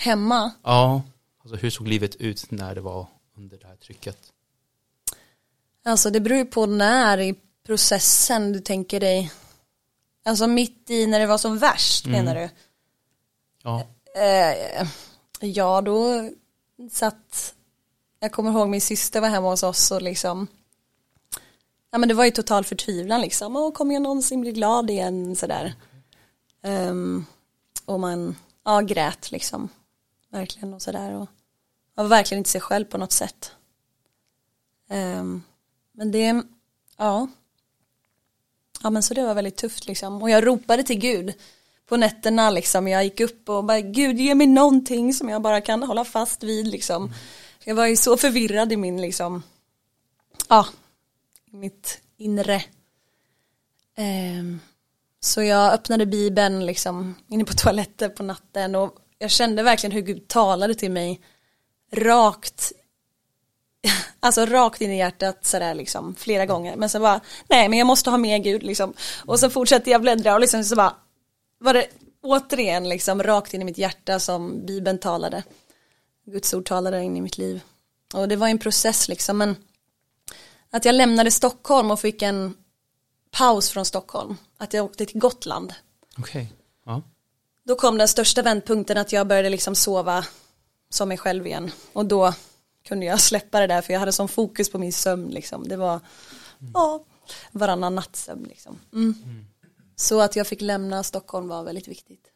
hemma. 0.00 0.52
Ja, 0.62 1.02
alltså 1.42 1.56
hur 1.56 1.70
såg 1.70 1.88
livet 1.88 2.16
ut 2.16 2.50
när 2.50 2.74
det 2.74 2.80
var 2.80 3.06
under 3.36 3.58
det 3.58 3.66
här 3.66 3.76
trycket? 3.76 4.18
Alltså 5.84 6.10
det 6.10 6.20
beror 6.20 6.38
ju 6.38 6.44
på 6.44 6.66
när 6.66 7.18
i 7.18 7.34
processen 7.66 8.52
du 8.52 8.60
tänker 8.60 9.00
dig. 9.00 9.32
Alltså 10.24 10.46
mitt 10.46 10.90
i 10.90 11.06
när 11.06 11.20
det 11.20 11.26
var 11.26 11.38
som 11.38 11.58
värst 11.58 12.06
menar 12.06 12.34
du? 12.34 12.48
Ja, 13.62 13.86
Eh, 14.14 14.88
ja 15.40 15.80
då 15.80 16.30
satt, 16.90 17.54
jag 18.20 18.32
kommer 18.32 18.50
ihåg 18.50 18.68
min 18.68 18.80
syster 18.80 19.20
var 19.20 19.28
hemma 19.28 19.50
hos 19.50 19.62
oss 19.62 19.90
och 19.90 20.02
liksom 20.02 20.46
Ja 21.90 21.98
men 21.98 22.08
det 22.08 22.14
var 22.14 22.24
ju 22.24 22.30
total 22.30 22.64
förtvivlan 22.64 23.20
liksom, 23.20 23.56
och 23.56 23.74
kommer 23.74 23.94
jag 23.94 24.02
någonsin 24.02 24.40
bli 24.40 24.52
glad 24.52 24.90
igen 24.90 25.36
sådär. 25.36 25.74
Um, 26.62 27.26
och 27.84 28.00
man, 28.00 28.36
ja 28.64 28.80
grät 28.80 29.30
liksom, 29.30 29.68
verkligen 30.28 30.74
och 30.74 30.82
sådär 30.82 31.14
och 31.14 31.28
jag 31.94 32.02
var 32.02 32.08
verkligen 32.08 32.38
inte 32.38 32.50
sig 32.50 32.60
själv 32.60 32.84
på 32.84 32.98
något 32.98 33.12
sätt. 33.12 33.52
Um, 34.88 35.42
men 35.92 36.12
det, 36.12 36.42
ja. 36.96 37.28
Ja 38.82 38.90
men 38.90 39.02
så 39.02 39.14
det 39.14 39.22
var 39.22 39.34
väldigt 39.34 39.56
tufft 39.56 39.86
liksom. 39.86 40.22
Och 40.22 40.30
jag 40.30 40.46
ropade 40.46 40.82
till 40.82 40.98
Gud 40.98 41.34
på 41.90 41.96
nätterna 41.96 42.50
liksom. 42.50 42.88
Jag 42.88 43.04
gick 43.04 43.20
upp 43.20 43.48
och 43.48 43.64
bara 43.64 43.80
Gud 43.80 44.18
ge 44.18 44.34
mig 44.34 44.46
någonting 44.46 45.14
som 45.14 45.28
jag 45.28 45.42
bara 45.42 45.60
kan 45.60 45.82
hålla 45.82 46.04
fast 46.04 46.42
vid 46.42 46.66
liksom. 46.66 47.12
Jag 47.64 47.74
var 47.74 47.86
ju 47.86 47.96
så 47.96 48.16
förvirrad 48.16 48.72
i 48.72 48.76
min 48.76 49.00
liksom, 49.02 49.42
ja, 50.48 50.66
mitt 51.50 52.00
inre. 52.16 52.62
Um, 54.38 54.60
så 55.20 55.42
jag 55.42 55.72
öppnade 55.72 56.06
bibeln 56.06 56.66
liksom 56.66 57.14
inne 57.28 57.44
på 57.44 57.52
toaletten 57.56 58.14
på 58.14 58.22
natten 58.22 58.74
och 58.74 58.94
jag 59.18 59.30
kände 59.30 59.62
verkligen 59.62 59.92
hur 59.92 60.02
Gud 60.02 60.28
talade 60.28 60.74
till 60.74 60.90
mig 60.90 61.20
rakt 61.92 62.72
Alltså 64.20 64.46
rakt 64.46 64.80
in 64.80 64.90
i 64.90 64.98
hjärtat 64.98 65.44
sådär 65.44 65.74
liksom 65.74 66.14
flera 66.14 66.46
gånger. 66.46 66.76
Men 66.76 66.88
så 66.88 67.00
bara, 67.00 67.20
nej 67.48 67.68
men 67.68 67.78
jag 67.78 67.86
måste 67.86 68.10
ha 68.10 68.18
med 68.18 68.44
Gud 68.44 68.62
liksom. 68.62 68.94
Och 69.26 69.40
så 69.40 69.50
fortsätter 69.50 69.90
jag 69.90 70.00
bläddra 70.00 70.34
och 70.34 70.40
liksom 70.40 70.64
så 70.64 70.76
bara, 70.76 70.94
var 71.60 71.74
det 71.74 71.86
återigen 72.20 72.88
liksom 72.88 73.22
rakt 73.22 73.54
in 73.54 73.62
i 73.62 73.64
mitt 73.64 73.78
hjärta 73.78 74.20
som 74.20 74.66
Bibeln 74.66 74.98
talade. 74.98 75.42
Guds 76.26 76.54
ord 76.54 76.64
talade 76.64 77.02
in 77.02 77.16
i 77.16 77.20
mitt 77.20 77.38
liv. 77.38 77.60
Och 78.14 78.28
det 78.28 78.36
var 78.36 78.48
en 78.48 78.58
process 78.58 79.08
liksom 79.08 79.38
men 79.38 79.56
att 80.70 80.84
jag 80.84 80.94
lämnade 80.94 81.30
Stockholm 81.30 81.90
och 81.90 82.00
fick 82.00 82.22
en 82.22 82.54
paus 83.30 83.70
från 83.70 83.84
Stockholm. 83.84 84.36
Att 84.58 84.72
jag 84.72 84.84
åkte 84.84 85.06
till 85.06 85.20
Gotland. 85.20 85.74
okej. 86.18 86.52
Ja. 86.86 87.02
Då 87.64 87.74
kom 87.76 87.98
den 87.98 88.08
största 88.08 88.42
vändpunkten 88.42 88.96
att 88.98 89.12
jag 89.12 89.26
började 89.26 89.50
liksom 89.50 89.74
sova 89.74 90.24
som 90.90 91.08
mig 91.08 91.18
själv 91.18 91.46
igen. 91.46 91.70
Och 91.92 92.06
då 92.06 92.34
kunde 92.84 93.06
jag 93.06 93.20
släppa 93.20 93.60
det 93.60 93.66
där 93.66 93.82
för 93.82 93.92
jag 93.92 94.00
hade 94.00 94.12
sån 94.12 94.28
fokus 94.28 94.70
på 94.70 94.78
min 94.78 94.92
sömn 94.92 95.28
liksom. 95.28 95.68
Det 95.68 95.76
var 95.76 96.00
ja, 96.74 97.04
varannan 97.52 97.94
nattsömn 97.94 98.44
liksom. 98.44 98.78
Mm. 98.92 99.14
Så 100.00 100.20
att 100.20 100.36
jag 100.36 100.46
fick 100.46 100.60
lämna 100.60 101.02
Stockholm 101.02 101.48
var 101.48 101.64
väldigt 101.64 101.88
viktigt. 101.88 102.26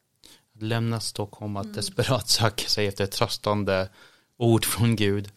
Att 0.57 0.63
lämna 0.63 1.01
Stockholm, 1.01 1.57
att 1.57 1.75
desperat 1.75 2.29
söka 2.29 2.69
sig 2.69 2.87
efter 2.87 3.07
tröstande 3.07 3.89
ord 4.37 4.65
från 4.65 4.97
Gud. 4.97 5.31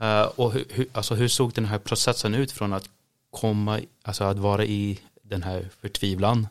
Eh, 0.00 0.22
och 0.22 0.52
hur, 0.52 0.64
hur, 0.70 0.86
alltså 0.92 1.14
hur 1.14 1.28
såg 1.28 1.52
den 1.52 1.64
här 1.64 1.78
processen 1.78 2.34
ut 2.34 2.52
från 2.52 2.72
att 2.72 2.88
komma, 3.30 3.80
alltså 4.02 4.24
att 4.24 4.38
vara 4.38 4.64
i 4.64 5.00
den 5.22 5.42
här 5.42 5.70
förtvivlan 5.80 6.48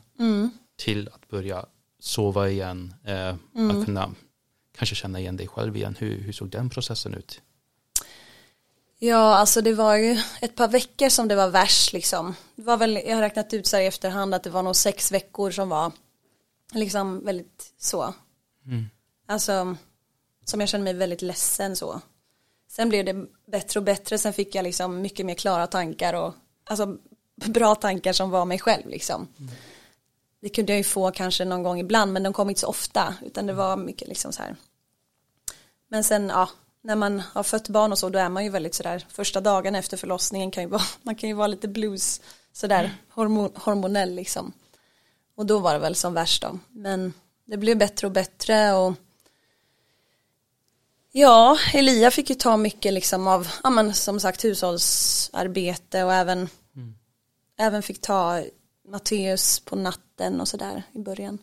till 0.75 1.09
att 1.13 1.27
börja 1.27 1.65
sova 1.99 2.49
igen, 2.49 2.93
eh, 3.03 3.35
att 3.69 3.85
kunna 3.85 4.11
kanske 4.77 4.95
känna 4.95 5.19
igen 5.19 5.37
dig 5.37 5.47
själv 5.47 5.77
igen. 5.77 5.95
Hur, 5.99 6.21
hur 6.21 6.33
såg 6.33 6.49
den 6.49 6.69
processen 6.69 7.13
ut? 7.13 7.41
Ja, 8.99 9.35
alltså 9.35 9.61
det 9.61 9.73
var 9.73 9.95
ju 9.95 10.17
ett 10.41 10.55
par 10.55 10.67
veckor 10.67 11.09
som 11.09 11.27
det 11.27 11.35
var 11.35 11.49
värst 11.49 11.93
liksom. 11.93 12.35
Det 12.55 12.63
var 12.63 12.77
väl, 12.77 12.95
jag 13.05 13.15
har 13.15 13.21
räknat 13.21 13.53
ut 13.53 13.67
så 13.67 13.75
här 13.75 13.83
i 13.83 13.87
efterhand 13.87 14.33
att 14.33 14.43
det 14.43 14.49
var 14.49 14.63
nog 14.63 14.75
sex 14.75 15.11
veckor 15.11 15.51
som 15.51 15.69
var 15.69 15.91
liksom 16.73 17.25
väldigt 17.25 17.73
så. 17.77 18.13
Alltså, 19.27 19.77
som 20.45 20.59
jag 20.59 20.69
kände 20.69 20.83
mig 20.83 20.93
väldigt 20.93 21.21
ledsen 21.21 21.75
så. 21.75 22.01
Sen 22.69 22.89
blev 22.89 23.05
det 23.05 23.25
bättre 23.51 23.79
och 23.79 23.83
bättre, 23.83 24.17
sen 24.17 24.33
fick 24.33 24.55
jag 24.55 24.63
liksom 24.63 25.01
mycket 25.01 25.25
mer 25.25 25.35
klara 25.35 25.67
tankar 25.67 26.13
och 26.13 26.33
alltså 26.63 26.97
bra 27.35 27.75
tankar 27.75 28.13
som 28.13 28.29
var 28.29 28.45
mig 28.45 28.59
själv 28.59 28.87
liksom. 28.87 29.27
Det 30.41 30.49
kunde 30.49 30.71
jag 30.71 30.77
ju 30.77 30.83
få 30.83 31.11
kanske 31.11 31.45
någon 31.45 31.63
gång 31.63 31.79
ibland, 31.79 32.13
men 32.13 32.23
de 32.23 32.33
kom 32.33 32.49
inte 32.49 32.61
så 32.61 32.67
ofta, 32.67 33.15
utan 33.25 33.45
det 33.45 33.53
var 33.53 33.77
mycket 33.77 34.07
liksom 34.07 34.31
så 34.31 34.43
här. 34.43 34.55
Men 35.87 36.03
sen, 36.03 36.29
ja, 36.29 36.49
när 36.85 36.95
man 36.95 37.19
har 37.19 37.43
fött 37.43 37.69
barn 37.69 37.91
och 37.91 37.99
så, 37.99 38.09
då 38.09 38.19
är 38.19 38.29
man 38.29 38.43
ju 38.43 38.49
väldigt 38.49 38.75
sådär, 38.75 39.05
första 39.09 39.41
dagen 39.41 39.75
efter 39.75 39.97
förlossningen 39.97 40.51
kan 40.51 40.63
ju 40.63 40.69
vara, 40.69 40.81
man 41.01 41.15
kan 41.15 41.29
ju 41.29 41.35
vara 41.35 41.47
lite 41.47 41.67
blues, 41.67 42.21
sådär 42.53 42.95
hormon, 43.09 43.51
hormonell 43.55 44.15
liksom. 44.15 44.53
Och 45.35 45.45
då 45.45 45.59
var 45.59 45.73
det 45.73 45.79
väl 45.79 45.95
som 45.95 46.13
värst 46.13 46.41
då. 46.41 46.59
Men 46.69 47.13
det 47.45 47.57
blev 47.57 47.77
bättre 47.77 48.07
och 48.07 48.13
bättre 48.13 48.73
och 48.73 48.93
ja, 51.11 51.57
Elia 51.73 52.11
fick 52.11 52.29
ju 52.29 52.35
ta 52.35 52.57
mycket 52.57 52.93
liksom 52.93 53.27
av, 53.27 53.47
ja 53.63 53.69
men 53.69 53.93
som 53.93 54.19
sagt 54.19 54.45
hushållsarbete 54.45 56.03
och 56.03 56.13
även, 56.13 56.49
även 57.57 57.83
fick 57.83 58.01
ta 58.01 58.43
Matteus 58.87 59.59
på 59.59 59.75
natten 59.75 60.41
och 60.41 60.47
sådär 60.47 60.83
i 60.93 60.99
början. 60.99 61.37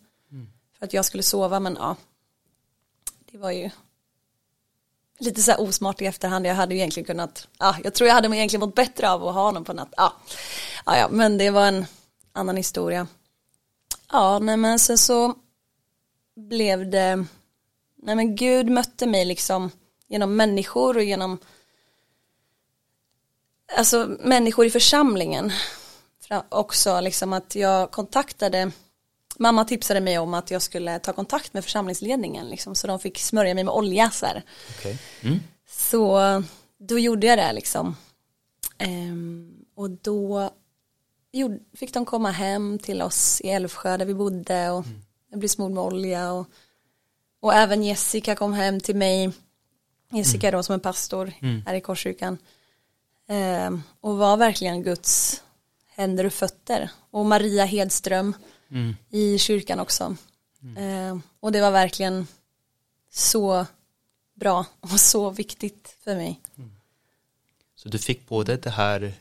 För 0.78 0.87
att 0.87 0.92
jag 0.92 1.05
skulle 1.05 1.22
sova 1.22 1.61
men 1.61 1.76
ja, 1.81 1.96
det 3.33 3.38
var 3.38 3.50
ju 3.50 3.70
lite 5.18 5.42
så 5.42 5.51
här 5.51 5.61
osmart 5.61 6.01
i 6.01 6.07
efterhand. 6.07 6.46
Jag 6.46 6.55
hade 6.55 6.75
ju 6.75 6.81
egentligen 6.81 7.07
kunnat, 7.07 7.48
ja, 7.59 7.77
jag 7.85 7.94
tror 7.94 8.09
jag 8.09 8.14
hade 8.14 8.37
egentligen 8.37 8.61
mått 8.61 8.75
bättre 8.75 9.11
av 9.11 9.29
att 9.29 9.35
ha 9.35 9.42
honom 9.42 9.64
på 9.64 9.72
natt. 9.72 9.94
Ja, 9.96 10.12
ja, 10.87 10.98
ja 10.98 11.09
men 11.09 11.38
det 11.38 11.51
var 11.51 11.66
en 11.66 11.87
annan 12.33 12.57
historia. 12.57 13.07
Ja, 14.12 14.38
nej 14.38 14.57
men 14.57 14.79
sen 14.79 14.98
så 14.98 15.35
blev 16.37 16.90
det, 16.90 17.16
nej 17.96 18.16
men 18.16 18.37
Gud 18.37 18.70
mötte 18.70 19.07
mig 19.07 19.25
liksom 19.25 19.70
genom 20.09 20.37
människor 20.37 20.96
och 20.96 21.03
genom, 21.03 21.38
alltså 23.77 24.16
människor 24.20 24.66
i 24.66 24.70
församlingen. 24.70 25.53
Också 26.48 27.01
liksom 27.01 27.33
att 27.33 27.55
jag 27.55 27.90
kontaktade, 27.90 28.72
mamma 29.38 29.64
tipsade 29.64 30.01
mig 30.01 30.18
om 30.18 30.35
att 30.35 30.51
jag 30.51 30.62
skulle 30.62 30.99
ta 30.99 31.12
kontakt 31.12 31.55
med 31.55 31.64
församlingsledningen 31.64 32.49
liksom, 32.49 32.75
så 32.75 32.87
de 32.87 32.99
fick 32.99 33.18
smörja 33.18 33.55
mig 33.55 33.64
med 33.64 33.75
olja 33.75 34.11
så 34.11 34.27
här. 34.27 34.42
Okej. 34.79 34.99
Mm. 35.23 35.40
Så 35.68 36.21
då 36.79 36.99
gjorde 36.99 37.27
jag 37.27 37.38
det 37.38 37.53
liksom. 37.53 37.97
Ehm, 38.79 39.64
och 39.75 39.90
då 39.90 40.51
gjorde, 41.33 41.59
fick 41.75 41.95
de 41.95 42.05
komma 42.05 42.31
hem 42.31 42.79
till 42.79 43.03
oss 43.03 43.40
i 43.40 43.49
Älvsjö 43.49 43.97
där 43.97 44.05
vi 44.05 44.14
bodde 44.14 44.71
och 44.71 44.85
jag 45.31 45.38
blev 45.38 45.49
smord 45.49 45.73
med 45.73 45.83
olja 45.83 46.33
och, 46.33 46.47
och 47.40 47.55
även 47.55 47.83
Jessica 47.83 48.35
kom 48.35 48.53
hem 48.53 48.81
till 48.81 48.97
mig. 48.97 49.33
Jessica 50.11 50.51
då 50.51 50.62
som 50.62 50.75
är 50.75 50.79
pastor 50.79 51.33
här 51.66 51.75
i 51.75 51.81
Korskyrkan. 51.81 52.38
Ehm, 53.29 53.83
och 54.01 54.16
var 54.16 54.37
verkligen 54.37 54.83
Guds 54.83 55.42
händer 55.87 56.27
och 56.27 56.33
fötter. 56.33 56.90
Och 57.11 57.27
Maria 57.27 57.64
Hedström 57.64 58.35
i 59.11 59.38
kyrkan 59.38 59.80
också. 59.80 60.16
Ehm, 60.76 61.22
och 61.40 61.52
det 61.52 61.61
var 61.61 61.70
verkligen 61.70 62.26
så 63.11 63.66
bra 64.35 64.66
och 64.80 64.90
så 65.00 65.30
viktigt 65.30 65.96
för 66.04 66.16
mig. 66.16 66.40
Så 67.74 67.88
du 67.88 67.98
fick 67.98 68.28
både 68.28 68.56
det 68.56 68.70
här 68.70 69.14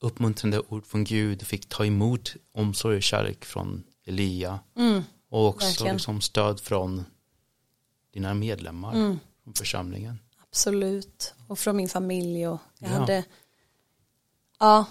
uppmuntrande 0.00 0.60
ord 0.68 0.86
från 0.86 1.04
Gud, 1.04 1.38
du 1.38 1.44
fick 1.44 1.68
ta 1.68 1.84
emot 1.86 2.34
omsorg 2.52 2.96
och 2.96 3.02
kärlek 3.02 3.44
från 3.44 3.82
Elia 4.04 4.60
och 5.28 5.46
också 5.48 5.66
verkligen. 5.66 5.94
liksom 5.96 6.20
stöd 6.20 6.60
från 6.60 7.04
dina 8.12 8.34
medlemmar 8.34 9.18
från 9.44 9.54
församlingen. 9.54 10.18
Absolut. 10.48 11.34
Och 11.48 11.58
från 11.58 11.76
min 11.76 11.88
familj 11.88 12.48
och 12.48 12.58
jag 12.78 12.90
Ja. 12.90 12.94
hade 12.98 13.24
ja 14.58 14.86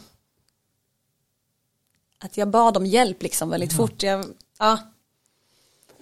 att 2.20 2.38
jag 2.38 2.50
bad 2.50 2.78
om 2.78 2.86
hjälp 2.86 3.24
liksom 3.24 3.50
väldigt 3.50 3.74
fort. 3.74 4.04
Jag, 4.04 4.26
ja. 4.60 4.80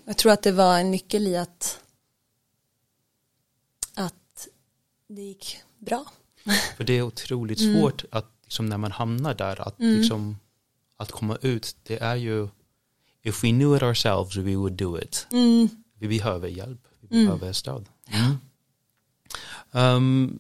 jag 0.06 0.18
tror 0.18 0.32
att 0.32 0.42
det 0.42 0.52
var 0.52 0.80
en 0.80 0.92
nyckel 0.92 1.28
i 1.28 1.38
att 1.38 1.80
att 3.94 4.48
det 5.08 5.22
gick 5.22 5.58
bra. 5.78 6.06
För 6.78 6.84
det 6.84 6.94
är 6.94 7.02
otroligt 7.02 7.60
svårt 7.60 8.06
att 8.12 8.32
liksom, 8.44 8.66
när 8.66 8.78
man 8.78 8.92
hamnar 8.92 9.34
där 9.34 9.68
att, 9.68 9.76
liksom, 9.78 10.38
att 10.98 11.12
komma 11.12 11.38
ut. 11.42 11.76
Det 11.84 11.98
är 11.98 12.16
ju 12.16 12.48
if 13.22 13.44
we 13.44 13.50
knew 13.50 13.78
it 13.78 13.84
ourselves 13.84 14.36
we 14.36 14.56
would 14.56 14.74
do 14.74 15.00
it. 15.00 15.28
Mm. 15.32 15.70
Vi 16.00 16.08
behöver 16.08 16.48
hjälp, 16.48 16.82
vi 17.00 17.08
behöver 17.26 17.54
stöd. 17.54 17.86
Mm. 18.08 18.38
Um, 19.72 20.40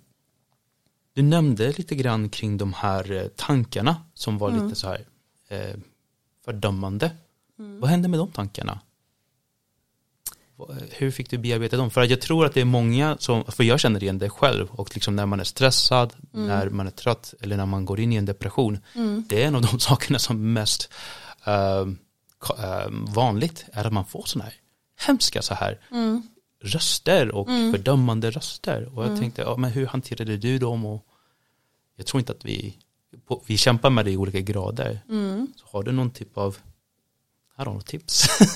du 1.14 1.22
nämnde 1.22 1.74
lite 1.78 1.96
grann 1.96 2.30
kring 2.30 2.58
de 2.58 2.74
här 2.74 3.12
eh, 3.12 3.28
tankarna 3.28 3.96
som 4.14 4.38
var 4.38 4.52
lite 4.52 4.76
så 4.76 4.88
här 4.88 5.06
eh, 5.48 5.76
fördömande. 6.46 7.12
Vad 7.80 7.90
hände 7.90 8.08
med 8.08 8.20
de 8.20 8.32
tankarna? 8.32 8.80
Vad- 10.56 10.84
Hur 10.92 11.12
fick 11.12 11.30
du 11.30 11.38
bearbeta 11.38 11.78
dem? 11.78 11.90
För 11.92 12.02
att 12.02 12.10
jag 12.10 12.22
tror 12.22 12.46
att 12.46 12.54
det 12.54 12.62
är 12.62 12.66
många 12.66 13.18
som, 13.20 13.44
för 13.46 13.64
jag 13.64 13.80
känner 13.80 14.04
igen 14.04 14.18
det 14.18 14.30
själv 14.30 14.68
och 14.72 14.96
liksom 14.96 15.16
när 15.16 15.26
man 15.26 15.40
är 15.40 15.44
stressad, 15.44 16.14
när 16.32 16.70
man 16.70 16.88
är 16.88 16.92
trött 16.92 17.34
eller 17.40 17.58
när 17.58 17.66
man 17.66 17.86
går 17.86 18.00
in 18.00 18.14
i 18.14 18.16
en 18.16 18.26
depression. 18.26 18.80
Det 19.28 19.44
är 19.44 19.48
en 19.48 19.56
av 19.56 19.62
de 19.62 19.80
sakerna 19.80 20.20
som 20.20 20.54
mest 20.54 20.90
eh, 21.46 21.86
eh, 22.60 22.88
vanligt 22.90 23.66
är 23.74 23.86
att 23.88 23.94
man 23.94 24.06
får 24.06 24.24
sådana 24.26 24.46
här 24.46 24.54
hemska 25.08 25.42
så 25.42 25.54
här 25.54 25.80
röster 26.64 27.32
och 27.32 27.48
fördömande 27.72 28.32
röster. 28.32 28.98
Och 28.98 29.04
jag 29.04 29.10
tänkte, 29.20 29.42
ja, 29.42 29.58
men 29.58 29.72
hur 29.72 29.86
hanterade 29.86 30.38
du 30.38 30.58
dem? 30.60 30.86
Och 30.86 31.06
jag 31.96 32.06
tror 32.06 32.20
inte 32.20 32.32
att 32.34 32.46
vi, 32.46 32.78
på, 33.28 33.44
vi 33.46 33.58
kämpar 33.58 33.90
med 33.90 34.06
det 34.06 34.12
i 34.12 34.18
olika 34.18 34.40
grader. 34.40 35.00
Så 35.56 35.66
har 35.66 35.84
du 35.84 35.92
någon 35.92 36.12
typ 36.12 36.38
av, 36.38 36.58
här 37.58 37.66
har 37.66 37.76
du 37.76 37.82
tips? 37.82 38.28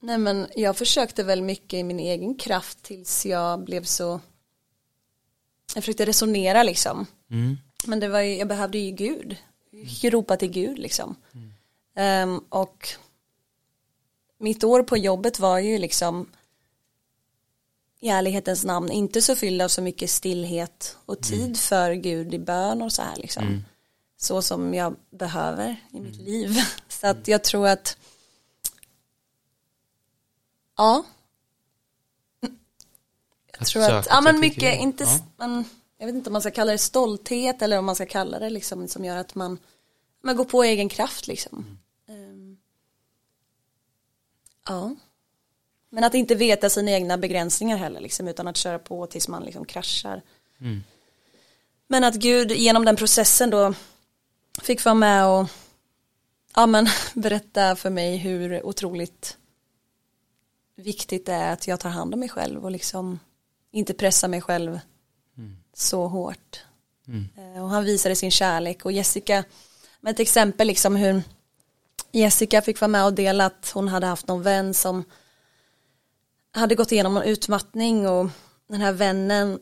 Nej 0.00 0.18
men 0.18 0.46
jag 0.54 0.76
försökte 0.76 1.22
väl 1.22 1.42
mycket 1.42 1.74
i 1.74 1.82
min 1.82 2.00
egen 2.00 2.34
kraft 2.34 2.82
tills 2.82 3.26
jag 3.26 3.64
blev 3.64 3.84
så 3.84 4.20
Jag 5.74 5.84
försökte 5.84 6.06
resonera 6.06 6.62
liksom 6.62 7.06
Mm. 7.30 7.56
Men 7.86 8.00
det 8.00 8.08
var 8.08 8.20
ju, 8.20 8.36
jag 8.36 8.48
behövde 8.48 8.78
ju 8.78 8.90
Gud 8.90 9.36
Jag 9.70 9.88
fick 9.88 10.04
ju 10.04 10.10
ropa 10.10 10.36
till 10.36 10.50
Gud 10.50 10.78
liksom 10.78 11.16
Ehm, 11.94 12.38
Och 12.48 12.88
Mitt 14.38 14.64
år 14.64 14.82
på 14.82 14.96
jobbet 14.96 15.38
var 15.38 15.58
ju 15.58 15.78
liksom 15.78 16.26
I 18.00 18.08
ärlighetens 18.08 18.64
namn 18.64 18.90
inte 18.90 19.22
så 19.22 19.36
fylld 19.36 19.62
av 19.62 19.68
så 19.68 19.82
mycket 19.82 20.10
stillhet 20.10 20.96
och 21.06 21.20
tid 21.22 21.58
för 21.58 21.92
Gud 21.92 22.34
i 22.34 22.38
bön 22.38 22.82
och 22.82 22.92
så 22.92 23.02
här 23.02 23.16
liksom. 23.16 23.64
Så 24.16 24.42
som 24.42 24.74
jag 24.74 24.96
behöver 25.10 25.76
i 25.90 26.00
mitt 26.00 26.16
liv. 26.16 26.56
Så 26.88 27.06
att 27.06 27.28
jag 27.28 27.44
tror 27.44 27.68
att 27.68 27.96
Ja. 30.76 31.04
Jag 33.58 33.66
tror 33.66 33.82
att, 33.90 34.06
ja 34.10 34.20
men 34.20 34.40
mycket, 34.40 34.80
inte, 34.80 35.04
Ja. 35.04 35.18
man, 35.36 35.64
jag 35.98 36.06
vet 36.06 36.14
inte 36.14 36.30
om 36.30 36.32
man 36.32 36.42
ska 36.42 36.50
kalla 36.50 36.72
det 36.72 36.78
stolthet 36.78 37.62
eller 37.62 37.78
om 37.78 37.84
man 37.84 37.94
ska 37.94 38.06
kalla 38.06 38.38
det 38.38 38.50
liksom 38.50 38.88
som 38.88 39.04
gör 39.04 39.16
att 39.16 39.34
man, 39.34 39.58
man 40.22 40.36
går 40.36 40.44
på 40.44 40.62
egen 40.62 40.88
kraft 40.88 41.26
liksom. 41.26 41.78
Ehm, 42.08 42.58
ja. 44.66 44.96
Men 45.90 46.04
att 46.04 46.14
inte 46.14 46.34
veta 46.34 46.70
sina 46.70 46.90
egna 46.90 47.18
begränsningar 47.18 47.76
heller 47.76 48.00
liksom 48.00 48.28
utan 48.28 48.48
att 48.48 48.56
köra 48.56 48.78
på 48.78 49.06
tills 49.06 49.28
man 49.28 49.42
liksom 49.44 49.64
kraschar. 49.64 50.22
Mm. 50.60 50.82
Men 51.86 52.04
att 52.04 52.14
Gud 52.14 52.52
genom 52.52 52.84
den 52.84 52.96
processen 52.96 53.50
då 53.50 53.74
fick 54.62 54.84
vara 54.84 54.94
med 54.94 55.26
och 55.26 55.48
ja, 56.54 56.66
men, 56.66 56.88
berätta 57.14 57.76
för 57.76 57.90
mig 57.90 58.16
hur 58.16 58.66
otroligt 58.66 59.36
viktigt 60.76 61.26
det 61.26 61.32
är 61.32 61.52
att 61.52 61.66
jag 61.66 61.80
tar 61.80 61.90
hand 61.90 62.14
om 62.14 62.20
mig 62.20 62.28
själv 62.28 62.64
och 62.64 62.70
liksom 62.70 63.20
inte 63.70 63.94
pressa 63.94 64.28
mig 64.28 64.40
själv 64.40 64.80
så 65.74 66.06
hårt. 66.06 66.64
Eh, 67.36 67.62
Och 67.62 67.68
han 67.70 67.84
visade 67.84 68.16
sin 68.16 68.30
kärlek 68.30 68.84
och 68.84 68.92
Jessica, 68.92 69.44
med 70.00 70.10
ett 70.10 70.20
exempel 70.20 70.66
liksom 70.66 70.96
hur 70.96 71.22
Jessica 72.12 72.62
fick 72.62 72.80
vara 72.80 72.88
med 72.88 73.04
och 73.04 73.14
dela 73.14 73.46
att 73.46 73.70
hon 73.74 73.88
hade 73.88 74.06
haft 74.06 74.26
någon 74.28 74.42
vän 74.42 74.74
som 74.74 75.04
hade 76.58 76.74
gått 76.74 76.92
igenom 76.92 77.16
en 77.16 77.22
utmattning 77.22 78.08
och 78.08 78.28
den 78.68 78.80
här 78.80 78.92
vännen 78.92 79.58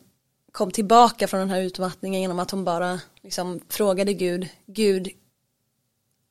kom 0.51 0.71
tillbaka 0.71 1.27
från 1.27 1.39
den 1.39 1.49
här 1.49 1.61
utmattningen 1.61 2.21
genom 2.21 2.39
att 2.39 2.51
hon 2.51 2.65
bara 2.65 2.99
liksom 3.21 3.59
frågade 3.69 4.13
Gud, 4.13 4.47
Gud 4.65 5.07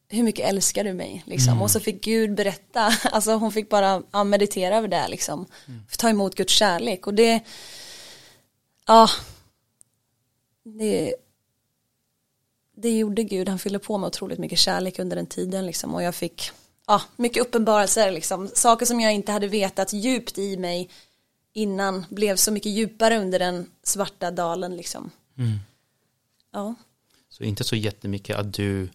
hur 0.08 0.22
mycket 0.22 0.48
älskar 0.48 0.84
du 0.84 0.92
mig? 0.92 1.22
liksom. 1.26 1.62
Och 1.62 1.70
så 1.70 1.80
fick 1.80 2.04
Gud 2.04 2.34
berätta 2.34 2.80
alltså 3.12 3.34
hon 3.34 3.52
fick 3.52 3.68
bara 3.68 4.02
ja, 4.10 4.24
meditera 4.24 4.76
över 4.76 4.88
det 4.88 5.08
liksom. 5.08 5.46
Ta 5.98 6.08
emot 6.08 6.34
Guds 6.34 6.52
kärlek. 6.52 7.06
Och 7.06 7.14
det 7.14 7.40
ja 8.86 9.08
det 10.62 11.14
det 12.76 12.98
gjorde 12.98 13.22
Gud. 13.22 13.48
Han 13.48 13.58
fyllde 13.58 13.78
på 13.78 13.98
med 13.98 14.06
otroligt 14.08 14.38
mycket 14.38 14.58
kärlek 14.58 14.98
under 14.98 15.16
den 15.16 15.26
tiden 15.26 15.66
liksom. 15.66 15.94
Och 15.94 16.02
jag 16.02 16.14
fick 16.14 16.50
ja 16.86 17.02
mycket 17.16 17.42
uppenbarelser 17.42 18.12
liksom 18.12 18.48
saker 18.54 18.86
som 18.86 19.00
jag 19.00 19.14
inte 19.14 19.32
hade 19.32 19.48
vetat 19.48 19.92
djupt 19.92 20.38
i 20.38 20.56
mig 20.56 20.90
innan 21.52 22.04
blev 22.10 22.36
så 22.36 22.52
mycket 22.52 22.72
djupare 22.72 23.18
under 23.18 23.38
den 23.38 23.70
svarta 23.82 24.30
dalen 24.30 24.76
liksom 24.76 25.10
ja 26.52 26.74
Så 27.28 27.44
inte 27.44 27.64
så 27.64 27.76
jättemycket 27.76 28.36
att 28.36 28.54
du, 28.54 28.88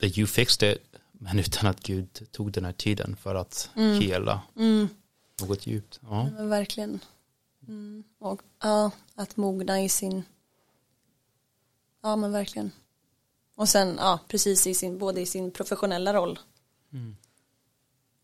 that 0.00 0.18
you 0.18 0.26
fixed 0.26 0.72
it, 0.72 0.82
men 1.12 1.38
utan 1.38 1.66
att 1.70 1.80
Gud 1.80 2.28
tog 2.30 2.52
den 2.52 2.64
här 2.64 2.72
tiden 2.72 3.16
för 3.16 3.34
att 3.34 3.70
hela 3.74 4.42
något 5.40 5.66
djupt. 5.66 6.00
Ja. 6.02 6.30
Men 6.36 6.48
verkligen. 6.48 7.00
Mm. 7.68 8.04
Och 8.18 8.42
ja, 8.62 8.90
att 9.14 9.36
mogna 9.36 9.82
i 9.82 9.88
sin, 9.88 10.22
ja 12.02 12.16
men 12.16 12.32
verkligen. 12.32 12.70
Och 13.54 13.68
sen, 13.68 13.96
ja 13.98 14.18
precis 14.28 14.66
i 14.66 14.74
sin, 14.74 14.98
både 14.98 15.20
i 15.20 15.26
sin 15.26 15.50
professionella 15.50 16.14
roll 16.14 16.38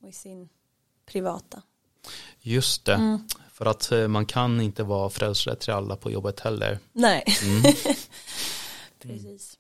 och 0.01 0.09
i 0.09 0.13
sin 0.13 0.49
privata. 1.07 1.63
Just 2.41 2.85
det, 2.85 3.21
för 3.53 3.67
att 3.67 3.93
eh, 3.93 4.09
man 4.09 4.27
kan 4.27 4.61
inte 4.61 4.83
vara 4.83 5.11
frälsare 5.11 5.57
till 5.57 5.73
alla 5.73 5.97
på 5.97 6.11
jobbet 6.11 6.41
heller. 6.41 6.79
Nej. 6.93 7.25
precis. 8.99 9.59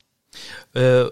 Eh, 0.72 1.06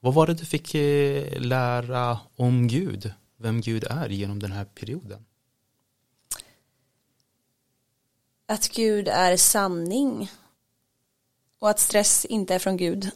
vad 0.00 0.14
var 0.14 0.26
det 0.26 0.34
du 0.34 0.44
fick 0.44 0.74
eh, 0.74 1.40
lära 1.40 2.18
om 2.36 2.68
Gud? 2.68 3.12
Vem 3.36 3.60
Gud 3.60 3.84
är 3.84 4.08
genom 4.08 4.38
den 4.38 4.52
här 4.52 4.64
perioden? 4.64 5.24
Att 8.46 8.68
Gud 8.68 9.08
är 9.08 9.36
sanning. 9.36 10.30
Och 11.58 11.70
att 11.70 11.80
stress 11.80 12.24
inte 12.24 12.54
är 12.54 12.58
från 12.58 12.76
Gud. 12.76 13.10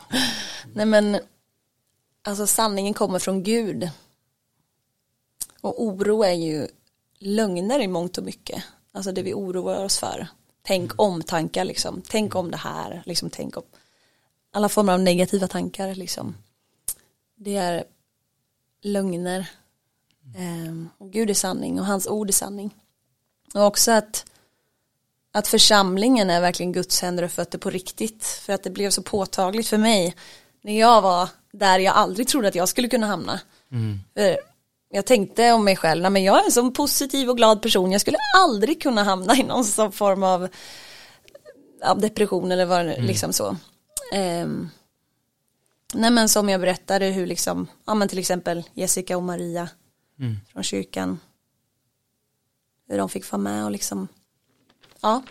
Nej 0.74 0.86
men, 0.86 1.18
alltså 2.28 2.46
sanningen 2.46 2.94
kommer 2.94 3.18
från 3.18 3.42
Gud. 3.42 3.90
Och 5.60 5.82
oro 5.82 6.22
är 6.22 6.32
ju 6.32 6.68
lögner 7.18 7.80
i 7.80 7.88
mångt 7.88 8.18
och 8.18 8.24
mycket. 8.24 8.64
Alltså 8.92 9.12
det 9.12 9.22
vi 9.22 9.34
oroar 9.34 9.84
oss 9.84 9.98
för. 9.98 10.28
Tänk 10.62 11.00
om 11.00 11.22
tankar 11.22 11.64
liksom. 11.64 12.02
Tänk 12.08 12.34
om 12.34 12.50
det 12.50 12.56
här. 12.56 13.02
Liksom 13.06 13.30
tänk 13.30 13.56
om. 13.56 13.62
Alla 14.52 14.68
former 14.68 14.92
av 14.92 15.00
negativa 15.00 15.48
tankar 15.48 15.94
liksom. 15.94 16.36
Det 17.36 17.56
är 17.56 17.84
lögner. 18.82 19.50
Och 20.98 21.12
Gud 21.12 21.30
är 21.30 21.34
sanning 21.34 21.80
och 21.80 21.86
hans 21.86 22.06
ord 22.06 22.28
är 22.28 22.32
sanning. 22.32 22.74
Och 23.54 23.66
också 23.66 23.90
att 23.90 24.24
att 25.32 25.48
församlingen 25.48 26.30
är 26.30 26.40
verkligen 26.40 26.72
Guds 26.72 27.02
händer 27.02 27.22
och 27.22 27.30
fötter 27.30 27.58
på 27.58 27.70
riktigt. 27.70 28.24
För 28.24 28.52
att 28.52 28.62
det 28.62 28.70
blev 28.70 28.90
så 28.90 29.02
påtagligt 29.02 29.68
för 29.68 29.78
mig 29.78 30.14
när 30.60 30.78
jag 30.78 31.02
var 31.02 31.28
där 31.52 31.78
jag 31.78 31.94
aldrig 31.94 32.28
trodde 32.28 32.48
att 32.48 32.54
jag 32.54 32.68
skulle 32.68 32.88
kunna 32.88 33.06
hamna. 33.06 33.40
För 34.14 34.38
jag 34.90 35.06
tänkte 35.06 35.52
om 35.52 35.64
mig 35.64 35.76
själv, 35.76 36.12
men 36.12 36.24
jag 36.24 36.40
är 36.40 36.44
en 36.44 36.52
sån 36.52 36.72
positiv 36.72 37.30
och 37.30 37.36
glad 37.36 37.62
person, 37.62 37.92
jag 37.92 38.00
skulle 38.00 38.18
aldrig 38.36 38.82
kunna 38.82 39.02
hamna 39.02 39.36
i 39.36 39.42
någon 39.42 39.64
sån 39.64 39.92
form 39.92 40.22
av, 40.22 40.48
av 41.84 42.00
depression 42.00 42.52
eller 42.52 42.66
vad 42.66 42.86
det 42.86 43.00
liksom 43.00 43.32
så. 43.32 43.56
Ehm, 44.12 44.68
nej 45.94 46.10
men 46.10 46.28
som 46.28 46.48
jag 46.48 46.60
berättade 46.60 47.06
hur 47.06 47.26
liksom, 47.26 47.66
ja 47.84 47.94
men 47.94 48.08
till 48.08 48.18
exempel 48.18 48.62
Jessica 48.74 49.16
och 49.16 49.22
Maria 49.22 49.68
från 50.52 50.62
kyrkan, 50.62 51.20
hur 52.88 52.98
de 52.98 53.08
fick 53.08 53.30
vara 53.30 53.42
med 53.42 53.64
och 53.64 53.70
liksom, 53.70 54.08
ja, 55.00 55.22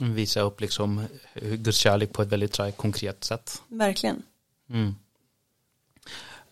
Visa 0.00 0.40
upp 0.40 0.60
liksom 0.60 1.06
eh, 1.34 1.48
Guds 1.48 1.78
kärlek 1.78 2.12
på 2.12 2.22
ett 2.22 2.28
väldigt 2.28 2.58
konkret 2.76 3.24
sätt. 3.24 3.62
verkligen. 3.68 4.22
Mm. 4.68 4.94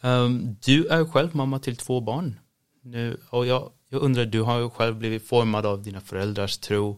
Um, 0.01 0.57
du 0.65 0.87
är 0.87 1.05
själv 1.05 1.37
mamma 1.37 1.59
till 1.59 1.77
två 1.77 2.01
barn. 2.01 2.41
Nu, 2.83 3.21
och 3.31 3.47
jag, 3.47 3.71
jag 3.89 4.03
undrar, 4.03 4.25
du 4.25 4.43
har 4.43 4.59
ju 4.59 4.71
själv 4.71 4.97
blivit 4.97 5.29
formad 5.29 5.67
av 5.67 5.83
dina 5.83 6.01
föräldrars 6.01 6.59
tro. 6.59 6.91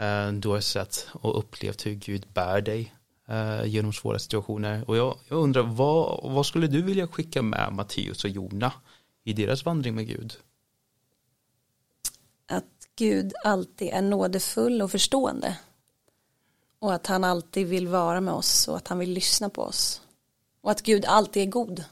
Uh, 0.00 0.32
du 0.32 0.48
har 0.48 0.60
sett 0.60 1.08
och 1.12 1.38
upplevt 1.38 1.86
hur 1.86 1.94
Gud 1.94 2.26
bär 2.34 2.60
dig 2.60 2.94
uh, 3.30 3.66
genom 3.66 3.92
svåra 3.92 4.18
situationer. 4.18 4.84
Och 4.90 4.96
jag, 4.96 5.18
jag 5.28 5.38
undrar, 5.38 5.62
vad, 5.62 6.32
vad 6.32 6.46
skulle 6.46 6.66
du 6.66 6.82
vilja 6.82 7.08
skicka 7.08 7.42
med 7.42 7.72
Matteus 7.72 8.24
och 8.24 8.30
Jona 8.30 8.72
i 9.24 9.32
deras 9.32 9.64
vandring 9.64 9.94
med 9.94 10.08
Gud? 10.08 10.36
att 12.46 12.88
Gud 12.96 13.32
alltid 13.44 13.88
är 13.88 14.02
nådefull 14.02 14.82
och 14.82 14.90
förstående. 14.90 15.58
Och 16.78 16.94
att 16.94 17.06
han 17.06 17.24
alltid 17.24 17.66
vill 17.66 17.88
vara 17.88 18.20
med 18.20 18.34
oss 18.34 18.68
och 18.68 18.76
att 18.76 18.88
han 18.88 18.98
vill 18.98 19.10
lyssna 19.10 19.48
på 19.48 19.62
oss. 19.62 20.02
Och 20.66 20.72
att 20.72 20.82
Gud 20.82 21.04
alltid 21.04 21.42
är 21.42 21.46
god. 21.46 21.84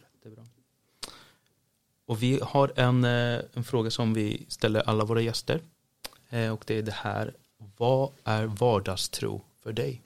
Jättebra. 0.00 0.46
Och 2.06 2.22
vi 2.22 2.40
har 2.42 2.72
en, 2.76 3.04
eh, 3.04 3.40
en 3.52 3.64
fråga 3.64 3.90
som 3.90 4.14
vi 4.14 4.46
ställer 4.48 4.80
alla 4.80 5.04
våra 5.04 5.20
gäster. 5.20 5.60
Eh, 6.28 6.52
Och 6.52 6.64
det 6.66 6.74
är 6.74 6.82
det 6.82 6.92
här. 6.92 7.34
Vad 7.76 8.12
är 8.24 8.44
vardagstro 8.44 9.42
för 9.62 9.72
dig? 9.72 10.02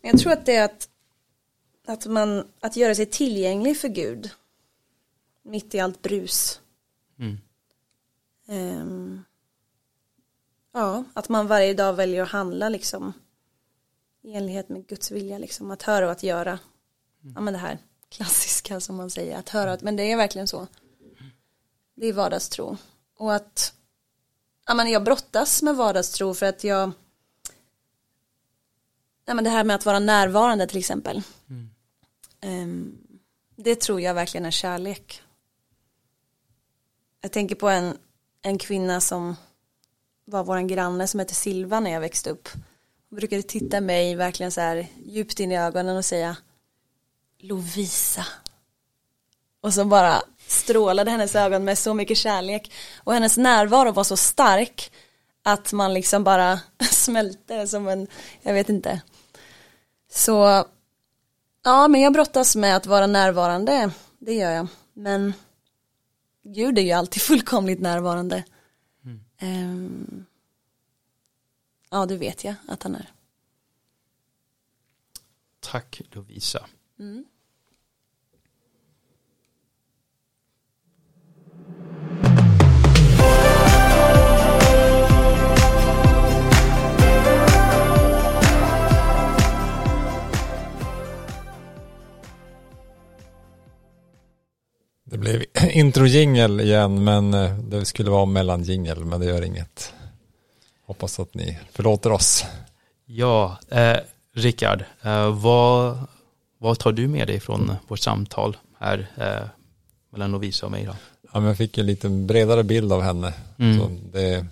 Jag 0.00 0.18
tror 0.18 0.32
att 0.32 0.46
det 0.46 0.56
är 0.56 0.64
att, 0.64 0.88
att, 1.86 2.06
man, 2.06 2.48
att 2.60 2.76
göra 2.76 2.94
sig 2.94 3.06
tillgänglig 3.06 3.80
för 3.80 3.88
Gud. 3.88 4.30
Mitt 5.42 5.74
i 5.74 5.80
allt 5.80 6.02
brus. 6.02 6.60
Mm. 7.18 7.38
Ehm, 8.46 9.24
ja, 10.76 11.04
att 11.14 11.28
man 11.28 11.46
varje 11.46 11.74
dag 11.74 11.92
väljer 11.92 12.22
att 12.22 12.28
handla 12.28 12.68
liksom 12.68 13.12
i 14.22 14.32
enlighet 14.32 14.68
med 14.68 14.86
Guds 14.86 15.10
vilja 15.10 15.38
liksom. 15.38 15.70
Att 15.70 15.82
höra 15.82 16.06
och 16.06 16.12
att 16.12 16.22
göra. 16.22 16.58
Ja 17.34 17.40
men 17.40 17.54
det 17.54 17.58
här 17.58 17.78
klassiska 18.08 18.80
som 18.80 18.96
man 18.96 19.10
säger, 19.10 19.38
att 19.38 19.48
höra 19.48 19.70
och 19.70 19.74
att, 19.74 19.82
men 19.82 19.96
det 19.96 20.02
är 20.02 20.16
verkligen 20.16 20.48
så. 20.48 20.66
Det 21.94 22.06
är 22.06 22.12
vardagstro. 22.12 22.76
Och 23.16 23.34
att 23.34 23.74
ja, 24.66 24.74
men 24.74 24.90
jag 24.90 25.04
brottas 25.04 25.62
med 25.62 25.76
vardagstro 25.76 26.34
för 26.34 26.46
att 26.46 26.64
jag 26.64 26.92
ja, 29.24 29.34
men 29.34 29.44
det 29.44 29.50
här 29.50 29.64
med 29.64 29.76
att 29.76 29.86
vara 29.86 29.98
närvarande 29.98 30.66
till 30.66 30.78
exempel. 30.78 31.22
Ehm, 32.40 32.98
det 33.56 33.80
tror 33.80 34.00
jag 34.00 34.14
verkligen 34.14 34.46
är 34.46 34.50
kärlek. 34.50 35.22
Jag 37.20 37.32
tänker 37.32 37.54
på 37.54 37.68
en, 37.68 37.98
en 38.42 38.58
kvinna 38.58 39.00
som 39.00 39.36
var 40.26 40.44
vår 40.44 40.60
granne 40.60 41.06
som 41.06 41.20
hette 41.20 41.34
Silva 41.34 41.80
när 41.80 41.90
jag 41.90 42.00
växte 42.00 42.30
upp. 42.30 42.48
Hon 43.10 43.16
brukade 43.16 43.42
titta 43.42 43.80
mig 43.80 44.14
verkligen 44.14 44.52
så 44.52 44.60
här 44.60 44.86
djupt 45.04 45.40
in 45.40 45.52
i 45.52 45.58
ögonen 45.58 45.96
och 45.96 46.04
säga 46.04 46.36
Lovisa. 47.38 48.26
Och 49.60 49.74
så 49.74 49.84
bara 49.84 50.22
strålade 50.46 51.10
hennes 51.10 51.34
ögon 51.34 51.64
med 51.64 51.78
så 51.78 51.94
mycket 51.94 52.18
kärlek. 52.18 52.72
Och 53.04 53.14
hennes 53.14 53.36
närvaro 53.36 53.92
var 53.92 54.04
så 54.04 54.16
stark 54.16 54.92
att 55.42 55.72
man 55.72 55.94
liksom 55.94 56.24
bara 56.24 56.60
smälte 56.90 57.66
som 57.66 57.88
en, 57.88 58.06
jag 58.42 58.54
vet 58.54 58.68
inte. 58.68 59.00
Så, 60.10 60.64
ja 61.64 61.88
men 61.88 62.00
jag 62.00 62.12
brottas 62.12 62.56
med 62.56 62.76
att 62.76 62.86
vara 62.86 63.06
närvarande, 63.06 63.90
det 64.18 64.34
gör 64.34 64.50
jag. 64.50 64.66
Men 64.92 65.34
Gud 66.44 66.78
är 66.78 66.82
ju 66.82 66.92
alltid 66.92 67.22
fullkomligt 67.28 67.80
närvarande. 67.80 68.44
Ehm, 69.38 70.26
ja, 71.90 72.06
det 72.06 72.16
vet 72.16 72.44
jag 72.44 72.54
att 72.68 72.82
han 72.82 72.94
är. 72.94 73.12
Tack 75.60 76.00
Lovisa. 76.10 76.66
Det 95.08 95.18
blev 95.18 95.44
intro-jingel 95.70 96.60
igen, 96.60 97.04
men 97.04 97.34
eh, 97.34 97.58
det 97.58 97.84
skulle 97.84 98.10
vara 98.10 98.24
mellan-jingel, 98.24 99.04
men 99.04 99.20
det 99.20 99.26
gör 99.26 99.42
inget. 99.42 99.92
Hoppas 100.86 101.20
att 101.20 101.34
ni 101.34 101.58
förlåter 101.72 102.12
oss. 102.12 102.44
Ja, 103.06 103.58
eh, 103.68 103.96
Rickard, 104.34 104.84
eh, 105.02 105.30
vad, 105.40 105.98
vad 106.58 106.78
tar 106.78 106.92
du 106.92 107.08
med 107.08 107.28
dig 107.28 107.40
från 107.40 107.72
vårt 107.88 107.98
samtal 107.98 108.56
här 108.78 109.10
eh, 109.16 109.48
mellan 110.12 110.30
Lovisa 110.30 110.66
och 110.66 110.72
mig 110.72 110.84
då? 110.84 110.96
Ja, 111.32 111.40
men 111.40 111.44
jag 111.44 111.56
fick 111.56 111.78
en 111.78 111.86
lite 111.86 112.08
bredare 112.08 112.64
bild 112.64 112.92
av 112.92 113.02
henne. 113.02 113.32
Mm. 113.58 113.78
Så 113.78 113.90
det, 114.12 114.46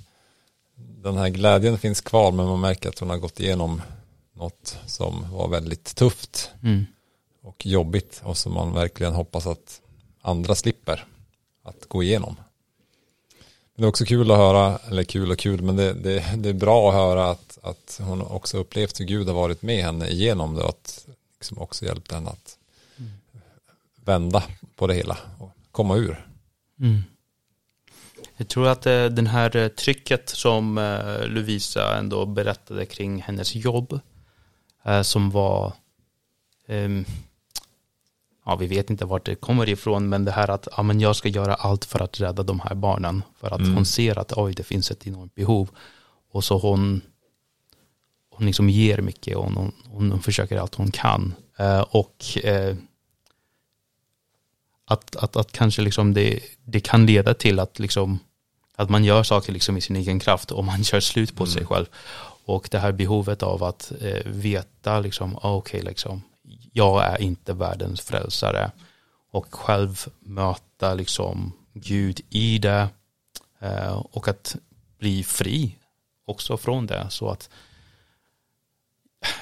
den 0.77 1.17
här 1.17 1.29
glädjen 1.29 1.79
finns 1.79 2.01
kvar, 2.01 2.33
men 2.33 2.47
man 2.47 2.61
märker 2.61 2.89
att 2.89 2.99
hon 2.99 3.11
har 3.11 3.19
gått 3.19 3.41
igenom 3.41 3.83
något 4.37 4.79
som 4.87 5.27
var 5.33 5.49
väldigt 5.49 5.95
tufft 5.97 6.51
Mm. 6.63 6.87
och 7.43 7.67
jobbigt 7.67 8.21
och 8.25 8.37
som 8.37 8.55
man 8.55 8.73
verkligen 8.75 9.13
hoppas 9.15 9.47
att 9.47 9.81
andra 10.25 10.55
slipper 10.55 11.05
att 11.63 11.89
gå 11.89 12.03
igenom. 12.03 12.37
Men 13.75 13.83
det 13.83 13.87
är 13.87 13.89
också 13.89 14.05
kul 14.05 14.31
att 14.31 14.37
höra, 14.37 14.79
eller 14.89 15.05
kul 15.05 15.31
och 15.31 15.39
kul, 15.39 15.63
men 15.63 15.77
det, 15.77 15.93
det, 15.93 16.25
det 16.37 16.49
är 16.49 16.53
bra 16.53 16.89
att 16.89 16.95
höra 16.95 17.31
att, 17.31 17.59
att 17.63 18.01
hon 18.03 18.23
också 18.23 18.59
upplevt 18.59 19.01
hur 19.01 19.05
Gud 19.05 19.27
har 19.27 19.35
varit 19.35 19.63
med 19.63 19.85
henne 19.85 20.09
igenom 20.09 20.55
det 20.55 20.63
och 20.63 20.69
att 20.69 21.07
liksom 21.35 21.59
också 21.59 21.85
hjälpt 21.85 22.13
henne 22.13 22.31
att 22.31 22.59
vända 24.05 24.43
på 24.77 24.87
det 24.87 24.95
hela 24.95 25.19
och 25.39 25.51
komma 25.71 25.97
ur. 25.97 26.29
Mm. 26.81 27.03
Jag 28.37 28.49
tror 28.49 28.69
att 28.69 28.87
eh, 28.87 29.05
den 29.05 29.27
här 29.27 29.57
eh, 29.57 29.69
trycket 29.69 30.29
som 30.29 30.79
eh, 30.79 31.27
Lovisa 31.27 31.99
ändå 31.99 32.27
berättade 32.27 32.87
kring 32.87 33.23
hennes 33.23 33.55
jobb 33.55 34.01
som 35.03 35.31
var 35.31 35.73
ehm, 36.67 37.05
ja, 38.45 38.57
vi 38.57 38.67
vet 38.67 38.91
inte 38.91 39.05
vart 39.05 39.27
det 39.27 39.35
kommer 39.35 39.69
ifrån, 39.69 40.09
men 40.09 40.25
det 40.25 40.33
här 40.33 40.51
att 40.51 40.69
ja, 40.77 40.83
men 40.83 41.01
jag 41.01 41.17
ska 41.17 41.29
göra 41.29 41.55
allt 41.55 41.85
för 41.85 42.01
att 42.03 42.21
rädda 42.21 42.43
de 42.43 42.61
här 42.61 42.75
barnen. 42.75 43.23
För 43.41 43.51
att 43.51 43.61
Mm. 43.61 43.75
hon 43.75 43.87
ser 43.87 44.19
att 44.19 44.33
oj, 44.37 44.55
det 44.55 44.63
finns 44.63 44.91
ett 44.91 45.07
enormt 45.07 45.35
behov. 45.35 45.69
Och 46.33 46.45
så 46.45 46.59
hon, 46.59 47.01
hon 48.31 48.47
liksom 48.47 48.71
ger 48.71 48.99
mycket 48.99 49.37
och 49.37 49.45
hon, 49.45 49.73
hon, 49.89 50.11
hon 50.11 50.23
försöker 50.23 50.57
allt 50.59 50.75
hon 50.75 50.91
kan. 50.91 51.35
Eh, 51.59 51.81
och 51.81 52.39
eh, 52.45 52.77
att, 54.87 55.17
att, 55.17 55.37
att 55.37 55.53
kanske 55.53 55.83
liksom 55.83 56.15
det, 56.15 56.41
det 56.65 56.81
kan 56.81 57.07
leda 57.07 57.35
till 57.35 57.59
att, 57.61 57.79
liksom, 57.79 58.19
att 58.77 58.91
man 58.91 59.05
gör 59.05 59.23
saker 59.23 59.53
liksom 59.53 59.77
i 59.77 59.81
sin 59.81 59.97
egen 59.97 60.21
kraft 60.21 60.51
och 60.51 60.65
man 60.65 60.85
kör 60.91 61.01
slut 61.01 61.37
på 61.37 61.47
sig 61.47 61.67
själv. 61.67 61.87
Och 62.47 62.69
det 62.71 62.79
här 62.79 62.93
behovet 62.93 63.43
av 63.43 63.65
att 63.65 63.93
eh, 64.01 64.27
veta 64.27 65.01
liksom, 65.01 65.37
ah, 65.43 65.55
okej, 65.55 65.83
liksom, 65.83 66.23
jag 66.77 67.05
är 67.05 67.21
inte 67.21 67.53
världens 67.53 68.01
frälsare. 68.01 68.71
Och 69.31 69.55
själv 69.55 70.07
möta 70.21 70.95
liksom 70.95 71.53
Gud 71.73 72.21
i 72.31 72.59
det. 72.59 72.89
Eh, 73.61 73.93
och 73.93 74.29
att 74.29 74.57
bli 74.99 75.25
fri 75.25 75.79
också 76.27 76.57
från 76.57 76.87
det. 76.87 77.07
Så 77.11 77.29
att 77.31 77.51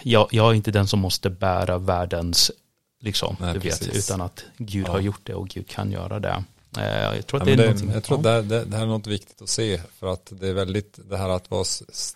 jag, 0.03 0.29
jag 0.31 0.51
är 0.51 0.55
inte 0.55 0.71
den 0.71 0.87
som 0.87 1.01
måste 1.01 1.31
bära 1.31 1.79
världens, 1.79 2.51
liksom, 3.01 3.37
Nej, 3.41 3.53
du 3.53 3.59
vet, 3.59 3.79
precis. 3.79 4.11
utan 4.11 4.21
att 4.21 4.45
Gud 4.57 4.87
Ja. 4.87 4.93
har 4.93 5.01
gjort 5.01 5.21
det 5.27 5.35
och 5.35 5.49
Gud 5.49 5.69
kan 5.69 5.91
göra 5.93 6.21
det. 6.21 6.45
Eh, 6.79 6.85
jag 7.17 7.27
tror 7.27 7.41
Ja, 7.41 7.43
att 7.43 7.47
det 7.47 7.51
men 7.51 7.53
är 7.53 7.57
det, 7.57 7.65
någonting. 7.65 7.91
jag 7.91 8.05
tror 8.05 8.27
ja. 8.27 8.39
att 8.39 8.49
det, 8.49 8.59
det, 8.59 8.65
det 8.65 8.77
här 8.77 8.83
är 8.85 8.89
något 8.89 9.07
viktigt 9.07 9.43
att 9.43 9.49
se 9.49 9.79
för 9.99 10.07
att 10.13 10.33
det 10.41 10.49
är 10.49 10.53
väldigt 10.53 10.99
det 11.09 11.17
här 11.17 11.29
att 11.29 11.51
vara, 11.51 11.65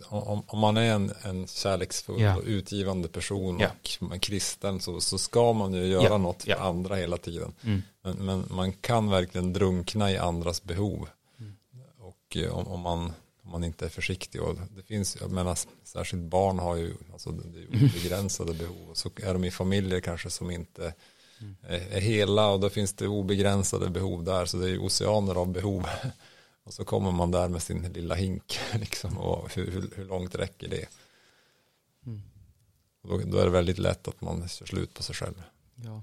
om, 0.09 0.43
om 0.47 0.59
man 0.59 0.77
är 0.77 0.93
en, 0.93 1.13
en 1.23 1.47
kärleksfull 1.47 2.21
Ja. 2.21 2.37
och 2.37 2.43
utgivande 2.47 3.09
person 3.09 3.59
Ja. 3.61 3.69
och 4.01 4.13
en 4.15 4.21
kristen 4.21 4.81
så, 4.81 5.01
så 5.01 5.19
ska 5.19 5.53
man 5.53 5.73
ju 5.75 5.87
göra 5.87 6.05
Ja. 6.05 6.19
något 6.19 6.43
för 6.43 6.51
Ja. 6.51 6.57
andra 6.59 6.95
hela 6.97 7.17
tiden. 7.17 7.53
Mm. 7.65 7.83
Men, 8.03 8.17
men 8.17 8.45
man 8.51 8.73
kan 8.73 9.11
verkligen 9.11 9.53
drunkna 9.53 10.13
i 10.13 10.17
andras 10.19 10.63
behov. 10.63 11.09
Mm. 11.41 11.57
Och 12.01 12.37
eh, 12.37 12.59
om, 12.59 12.67
om, 12.69 12.81
man, 12.81 13.13
om 13.45 13.51
man 13.51 13.65
inte 13.65 13.85
är 13.85 13.89
försiktig. 13.89 14.43
Och 14.43 14.57
det 14.77 14.83
finns, 14.83 15.17
jag 15.21 15.31
menar, 15.31 15.59
särskilt 15.85 16.23
barn 16.23 16.59
har 16.59 16.77
ju 16.77 16.95
alltså, 17.13 17.31
det 17.31 17.59
är 17.59 17.63
ju 17.63 17.67
Mm. 17.69 17.85
obegränsade 17.85 18.55
behov. 18.55 18.91
Och 18.91 18.97
så 18.97 19.11
är 19.17 19.33
de 19.33 19.45
i 19.45 19.51
familjer 19.51 20.01
kanske 20.01 20.31
som 20.31 20.51
inte. 20.51 20.95
Är, 21.69 22.01
hela 22.01 22.49
och 22.49 22.61
då 22.61 22.69
finns 22.69 22.93
det 22.93 23.09
obegränsade 23.09 23.91
behov 23.91 24.25
där. 24.25 24.47
Så 24.47 24.57
det 24.57 24.67
är 24.67 24.71
ju 24.71 24.79
oceaner 24.79 25.35
av 25.35 25.53
behov. 25.53 25.87
Och 26.65 26.75
så 26.75 26.85
kommer 26.85 27.13
man 27.13 27.31
där 27.31 27.49
med 27.49 27.63
sin 27.63 27.93
lilla 27.93 28.15
hink. 28.15 28.59
Liksom, 28.75 29.19
och 29.19 29.55
hur, 29.55 29.91
hur, 29.97 30.05
långt 30.05 30.35
räcker 30.35 30.69
det? 30.69 30.89
Mm. 32.07 32.23
Och 33.03 33.09
då, 33.09 33.19
då 33.27 33.39
är 33.39 33.45
det 33.45 33.51
väldigt 33.51 33.79
lätt 33.79 34.09
att 34.09 34.21
man 34.21 34.49
kör 34.49 34.67
slut 34.67 34.95
på 34.95 35.03
sig 35.03 35.15
själv. 35.15 35.43
Ja. 35.75 36.03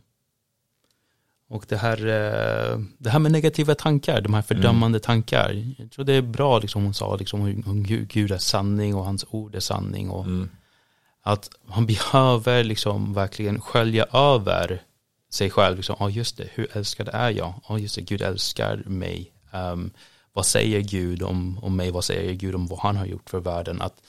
Och 1.48 1.66
det 1.70 1.78
här, 1.78 1.98
eh, 1.98 2.80
det 2.98 3.10
här 3.10 3.20
med 3.20 3.32
negativa 3.32 3.76
tankar, 3.76 4.22
de 4.22 4.34
här 4.34 4.42
fördömande 4.42 5.00
tankar. 5.00 5.74
Jag 5.78 5.92
tror 5.92 6.06
det 6.06 6.14
är 6.14 6.22
bra, 6.22 6.60
liksom 6.60 6.84
hon 6.84 6.94
sa, 6.94 7.16
liksom, 7.16 7.42
hur 7.42 8.06
Gud 8.06 8.32
är 8.32 8.38
sanning 8.38 8.96
och 8.96 9.06
hans 9.06 9.26
ord 9.30 9.56
är 9.56 9.60
sanning. 9.60 10.10
Och 10.10 10.26
Mm. 10.26 10.50
att 11.22 11.50
man 11.66 11.86
behöver 11.86 12.64
liksom 12.64 13.14
verkligen 13.14 13.62
skölja 13.62 14.06
över 14.14 14.82
sig 15.34 15.50
själv. 15.50 15.78
Liksom, 15.78 15.96
ja 16.00 16.10
just 16.10 16.38
det, 16.38 16.48
hur 16.54 16.78
älskad 16.78 17.10
är 17.14 17.30
jag? 17.30 17.54
Ja 17.70 17.80
just 17.80 17.96
det, 17.96 18.02
Gud 18.02 18.22
älskar 18.22 18.84
mig. 18.86 19.32
Ehm, 19.52 19.92
vad 20.34 20.46
säger 20.46 20.82
Gud 20.82 21.24
om, 21.24 21.60
om 21.64 21.76
mig? 21.76 21.92
Vad 21.92 22.04
säger 22.04 22.34
Gud 22.34 22.56
om 22.56 22.68
vad 22.68 22.80
han 22.80 22.98
har 22.98 23.06
gjort 23.06 23.30
för 23.30 23.40
världen? 23.40 23.82
Att, 23.82 24.02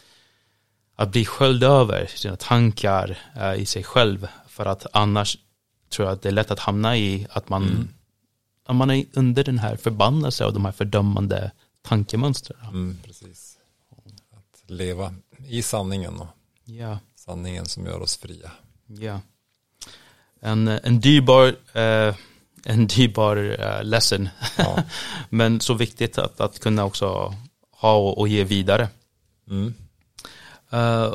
att 0.96 1.10
bli 1.12 1.24
sköljd 1.24 1.64
över 1.64 2.06
sina 2.06 2.36
tankar 2.36 3.18
eh, 3.36 3.54
i 3.54 3.66
sig 3.66 3.82
själv. 3.82 4.28
För 4.48 4.66
att 4.66 4.86
annars 4.92 5.38
tror 5.88 6.08
jag 6.08 6.14
att 6.14 6.22
det 6.22 6.28
är 6.28 6.32
lätt 6.32 6.50
att 6.50 6.58
hamna 6.58 6.96
i 6.96 7.26
att 7.30 7.48
man 7.48 7.88
man 8.68 8.90
är 8.90 9.04
under 9.12 9.44
den 9.44 9.58
här 9.58 9.76
förbannelse 9.76 10.44
och 10.46 10.52
de 10.52 10.64
här 10.64 10.72
fördömande 10.72 11.50
tankemönstren. 11.82 12.58
Mm, 12.68 12.98
precis. 13.04 13.58
Att 14.32 14.70
leva 14.70 15.14
i 15.48 15.62
sanningen 15.62 16.20
och 16.20 16.26
Ja, 16.64 16.98
sanningen 17.14 17.66
som 17.66 17.86
gör 17.86 18.00
oss 18.00 18.16
fria. 18.16 18.50
ja. 18.86 19.20
En, 20.44 20.68
en 20.68 21.00
dyrbar, 21.00 21.46
eh, 21.72 22.14
en 22.64 22.86
dyrbar 22.86 23.56
eh, 23.60 23.84
lesson. 23.84 24.28
Ja. 24.56 24.78
Men 25.28 25.60
så 25.60 25.74
viktigt 25.74 26.18
att, 26.18 26.40
att 26.40 26.60
kunna 26.60 26.84
också 26.84 27.34
ha 27.70 27.96
och, 27.96 28.18
och 28.18 28.28
ge 28.28 28.44
vidare. 28.44 28.88
Mm. 29.50 29.74
Eh, 30.70 31.12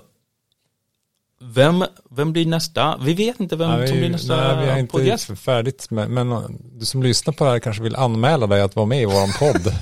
vem, 1.42 1.86
vem 2.12 2.34
blir 2.34 2.46
nästa? 2.46 2.98
Vi 3.02 3.14
vet 3.14 3.40
inte 3.40 3.56
vem 3.56 3.70
Nej, 3.70 3.88
som 3.88 3.98
blir 3.98 4.10
nästa 4.10 4.36
nej, 4.36 4.66
vi 4.66 4.72
har 4.72 4.80
inte 4.80 4.92
poddgäst. 4.92 5.40
färdigt 5.40 5.92
med, 5.92 6.10
men 6.10 6.32
uh, 6.32 6.50
du 6.74 6.86
som 6.86 7.04
lyssnar 7.04 7.34
på 7.34 7.44
det 7.44 7.50
här 7.50 7.60
kanske 7.60 7.84
vill 7.84 7.96
anmäla 7.96 8.48
dig 8.48 8.62
att 8.62 8.76
vara 8.76 8.86
med 8.86 9.02
i 9.02 9.06
våran 9.06 9.30
podd. 9.40 9.74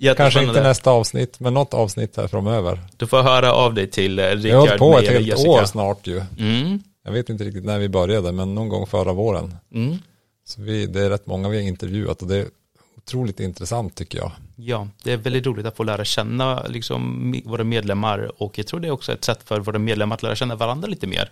kanske 0.16 0.42
inte 0.42 0.62
nästa 0.62 0.90
avsnitt, 0.90 1.40
men 1.40 1.54
något 1.54 1.74
avsnitt 1.74 2.16
här 2.16 2.28
framöver. 2.28 2.80
Du 2.96 3.06
får 3.06 3.22
höra 3.22 3.52
av 3.52 3.74
dig 3.74 3.90
till 3.90 4.18
eh, 4.18 4.24
Vi 4.24 4.50
har 4.50 4.58
hållit 4.58 4.72
Rickard, 4.72 4.78
på 4.78 4.98
ett 4.98 5.08
helt 5.08 5.26
Jessica. 5.26 5.50
år 5.50 5.64
snart 5.64 6.06
ju. 6.06 6.22
Mm, 6.38 6.82
Jag 7.02 7.12
vet 7.12 7.28
inte 7.28 7.44
riktigt 7.44 7.64
när 7.64 7.78
vi 7.78 7.88
började, 7.88 8.32
men 8.32 8.54
någon 8.54 8.68
gång 8.68 8.86
förra 8.86 9.12
våren. 9.12 9.56
mm. 9.74 9.98
Så 10.44 10.62
vi, 10.62 10.86
det 10.86 11.00
är 11.00 11.10
rätt 11.10 11.26
många 11.26 11.48
vi 11.48 11.56
har 11.56 11.64
intervjuat 11.64 12.22
och 12.22 12.28
det 12.28 12.36
är 12.36 12.48
otroligt 12.96 13.40
intressant 13.40 13.94
tycker 13.94 14.18
jag. 14.18 14.32
Ja, 14.56 14.88
det 15.02 15.12
är 15.12 15.16
väldigt 15.16 15.46
roligt 15.46 15.66
att 15.66 15.76
få 15.76 15.82
lära 15.82 16.04
känna 16.04 16.66
liksom, 16.66 17.34
våra 17.44 17.64
medlemmar 17.64 18.42
och 18.42 18.58
jag 18.58 18.66
tror 18.66 18.80
det 18.80 18.88
är 18.88 18.92
också 18.92 19.12
ett 19.12 19.24
sätt 19.24 19.42
för 19.44 19.60
våra 19.60 19.78
medlemmar 19.78 20.16
att 20.16 20.22
lära 20.22 20.34
känna 20.34 20.56
varandra 20.56 20.88
lite 20.88 21.06
mer. 21.06 21.30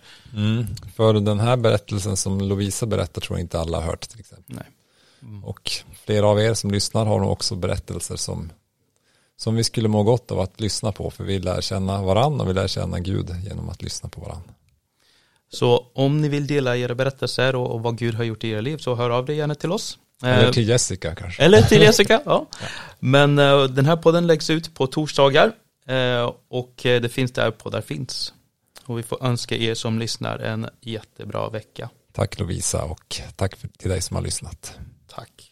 För 0.95 1.13
den 1.13 1.39
här 1.39 1.57
berättelsen 1.57 2.17
som 2.17 2.41
Lovisa 2.41 2.85
berättar 2.85 3.21
tror 3.21 3.37
jag 3.37 3.43
inte 3.43 3.59
alla 3.59 3.77
har 3.77 3.85
hört 3.85 4.09
till 4.09 4.19
exempel. 4.19 4.55
Nej. 4.55 4.65
Och 5.43 5.71
flera 6.05 6.27
av 6.27 6.39
er 6.39 6.53
som 6.53 6.71
lyssnar 6.71 7.05
har 7.05 7.19
nog 7.19 7.31
också 7.31 7.55
berättelser 7.55 8.15
som, 8.15 8.49
som 9.37 9.55
vi 9.55 9.63
skulle 9.63 9.87
må 9.87 10.03
gott 10.03 10.31
av 10.31 10.39
att 10.39 10.61
lyssna 10.61 10.91
på. 10.91 11.09
För 11.09 11.23
vi 11.23 11.39
lär 11.39 11.61
känna 11.61 12.03
varandra 12.03 12.43
och 12.43 12.49
vi 12.49 12.53
lär 12.53 12.67
känna 12.67 12.99
Gud 12.99 13.29
genom 13.43 13.69
att 13.69 13.81
lyssna 13.81 14.09
på 14.09 14.21
varandra. 14.21 14.53
Så 15.49 15.91
om 15.93 16.21
ni 16.21 16.27
vill 16.29 16.47
dela 16.47 16.77
era 16.77 16.95
berättelser 16.95 17.55
och, 17.55 17.71
och 17.71 17.83
vad 17.83 17.97
Gud 17.97 18.15
har 18.15 18.23
gjort 18.23 18.43
i 18.43 18.49
era 18.49 18.61
liv 18.61 18.77
så 18.77 18.95
hör 18.95 19.09
av 19.09 19.25
dig 19.25 19.35
gärna 19.35 19.55
till 19.55 19.71
oss. 19.71 19.97
Eller 20.23 20.45
eh, 20.45 20.51
till 20.51 20.69
Jessica 20.69 21.15
kanske. 21.15 21.43
Eller 21.43 21.61
till 21.61 21.81
Jessica, 21.81 22.21
ja. 22.25 22.47
ja. 22.61 22.67
Men 22.99 23.39
eh, 23.39 23.63
den 23.63 23.85
här 23.85 23.95
podden 23.95 24.27
läggs 24.27 24.49
ut 24.49 24.73
på 24.73 24.87
torsdagar 24.87 25.51
eh, 25.87 26.31
och 26.49 26.73
det 26.83 27.11
finns 27.11 27.31
där 27.31 27.51
på 27.51 27.69
Där 27.69 27.81
finns. 27.81 28.33
Och 28.85 28.97
vi 28.97 29.03
får 29.03 29.25
önska 29.25 29.55
er 29.55 29.73
som 29.73 29.99
lyssnar 29.99 30.39
en 30.39 30.69
jättebra 30.81 31.49
vecka. 31.49 31.89
Tack 32.13 32.39
Lovisa 32.39 32.83
och 32.83 33.21
tack 33.35 33.55
till 33.77 33.89
dig 33.89 34.01
som 34.01 34.15
har 34.15 34.23
lyssnat. 34.23 34.79
Tack. 35.07 35.51